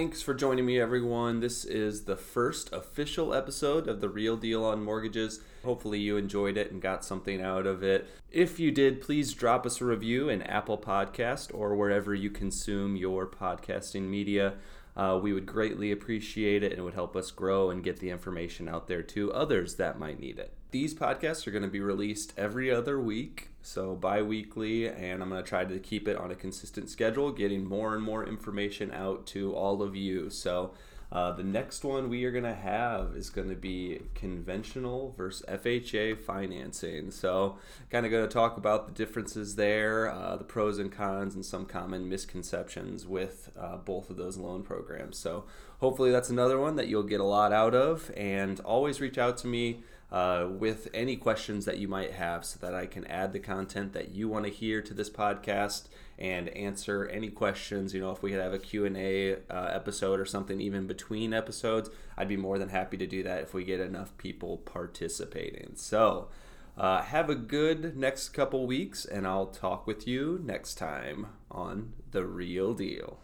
Thanks 0.00 0.22
for 0.22 0.32
joining 0.32 0.64
me, 0.64 0.80
everyone. 0.80 1.40
This 1.40 1.62
is 1.62 2.04
the 2.04 2.16
first 2.16 2.72
official 2.72 3.34
episode 3.34 3.86
of 3.86 4.00
The 4.00 4.08
Real 4.08 4.34
Deal 4.34 4.64
on 4.64 4.82
Mortgages. 4.82 5.40
Hopefully, 5.62 5.98
you 5.98 6.16
enjoyed 6.16 6.56
it 6.56 6.72
and 6.72 6.80
got 6.80 7.04
something 7.04 7.42
out 7.42 7.66
of 7.66 7.82
it. 7.82 8.08
If 8.30 8.58
you 8.58 8.70
did, 8.70 9.02
please 9.02 9.34
drop 9.34 9.66
us 9.66 9.78
a 9.78 9.84
review 9.84 10.30
in 10.30 10.40
Apple 10.40 10.78
Podcast 10.78 11.50
or 11.52 11.76
wherever 11.76 12.14
you 12.14 12.30
consume 12.30 12.96
your 12.96 13.26
podcasting 13.26 14.08
media. 14.08 14.54
Uh, 14.96 15.20
we 15.22 15.34
would 15.34 15.44
greatly 15.44 15.92
appreciate 15.92 16.62
it 16.62 16.72
and 16.72 16.80
it 16.80 16.82
would 16.82 16.94
help 16.94 17.14
us 17.14 17.30
grow 17.30 17.68
and 17.68 17.84
get 17.84 18.00
the 18.00 18.08
information 18.08 18.70
out 18.70 18.88
there 18.88 19.02
to 19.02 19.30
others 19.34 19.74
that 19.74 19.98
might 19.98 20.18
need 20.18 20.38
it. 20.38 20.54
These 20.70 20.94
podcasts 20.94 21.48
are 21.48 21.50
going 21.50 21.64
to 21.64 21.68
be 21.68 21.80
released 21.80 22.32
every 22.36 22.70
other 22.70 23.00
week, 23.00 23.48
so 23.60 23.96
bi 23.96 24.22
weekly, 24.22 24.88
and 24.88 25.20
I'm 25.20 25.28
going 25.28 25.42
to 25.42 25.48
try 25.48 25.64
to 25.64 25.80
keep 25.80 26.06
it 26.06 26.16
on 26.16 26.30
a 26.30 26.36
consistent 26.36 26.88
schedule, 26.88 27.32
getting 27.32 27.64
more 27.66 27.92
and 27.92 28.02
more 28.02 28.24
information 28.24 28.92
out 28.92 29.26
to 29.28 29.52
all 29.52 29.82
of 29.82 29.96
you. 29.96 30.30
So, 30.30 30.72
uh, 31.10 31.32
the 31.32 31.42
next 31.42 31.82
one 31.82 32.08
we 32.08 32.24
are 32.24 32.30
going 32.30 32.44
to 32.44 32.54
have 32.54 33.16
is 33.16 33.30
going 33.30 33.48
to 33.48 33.56
be 33.56 34.00
conventional 34.14 35.12
versus 35.16 35.44
FHA 35.48 36.16
financing. 36.20 37.10
So, 37.10 37.58
kind 37.90 38.06
of 38.06 38.12
going 38.12 38.28
to 38.28 38.32
talk 38.32 38.56
about 38.56 38.86
the 38.86 38.92
differences 38.92 39.56
there, 39.56 40.08
uh, 40.08 40.36
the 40.36 40.44
pros 40.44 40.78
and 40.78 40.92
cons, 40.92 41.34
and 41.34 41.44
some 41.44 41.66
common 41.66 42.08
misconceptions 42.08 43.08
with 43.08 43.50
uh, 43.58 43.78
both 43.78 44.08
of 44.08 44.18
those 44.18 44.36
loan 44.36 44.62
programs. 44.62 45.18
So, 45.18 45.46
hopefully, 45.80 46.12
that's 46.12 46.30
another 46.30 46.60
one 46.60 46.76
that 46.76 46.86
you'll 46.86 47.02
get 47.02 47.18
a 47.18 47.24
lot 47.24 47.52
out 47.52 47.74
of. 47.74 48.12
And 48.16 48.60
always 48.60 49.00
reach 49.00 49.18
out 49.18 49.36
to 49.38 49.48
me 49.48 49.82
uh, 50.12 50.46
with 50.48 50.88
any 50.92 51.16
questions 51.16 51.64
that 51.64 51.78
you 51.78 51.88
might 51.88 52.12
have 52.12 52.44
so 52.44 52.58
that 52.60 52.74
I 52.74 52.86
can 52.86 53.06
add 53.06 53.32
the 53.32 53.38
content 53.38 53.92
that 53.92 54.10
you 54.10 54.28
want 54.28 54.44
to 54.44 54.50
hear 54.50 54.82
to 54.82 54.94
this 54.94 55.10
podcast 55.10 55.84
and 56.18 56.48
answer 56.50 57.06
any 57.06 57.28
questions. 57.28 57.94
You 57.94 58.00
know, 58.00 58.10
if 58.10 58.22
we 58.22 58.30
could 58.30 58.40
have 58.40 58.52
a 58.52 58.58
Q&A 58.58 59.34
uh, 59.34 59.36
episode 59.48 60.18
or 60.20 60.24
something 60.24 60.60
even 60.60 60.86
between 60.86 61.32
episodes, 61.32 61.90
I'd 62.16 62.28
be 62.28 62.36
more 62.36 62.58
than 62.58 62.68
happy 62.70 62.96
to 62.96 63.06
do 63.06 63.22
that 63.22 63.42
if 63.42 63.54
we 63.54 63.64
get 63.64 63.80
enough 63.80 64.16
people 64.18 64.58
participating. 64.58 65.72
So, 65.76 66.28
uh, 66.76 67.02
have 67.02 67.28
a 67.28 67.34
good 67.34 67.96
next 67.96 68.30
couple 68.30 68.66
weeks, 68.66 69.04
and 69.04 69.26
I'll 69.26 69.46
talk 69.46 69.86
with 69.86 70.06
you 70.06 70.40
next 70.42 70.74
time 70.74 71.26
on 71.50 71.92
The 72.10 72.24
Real 72.24 72.74
Deal. 72.74 73.18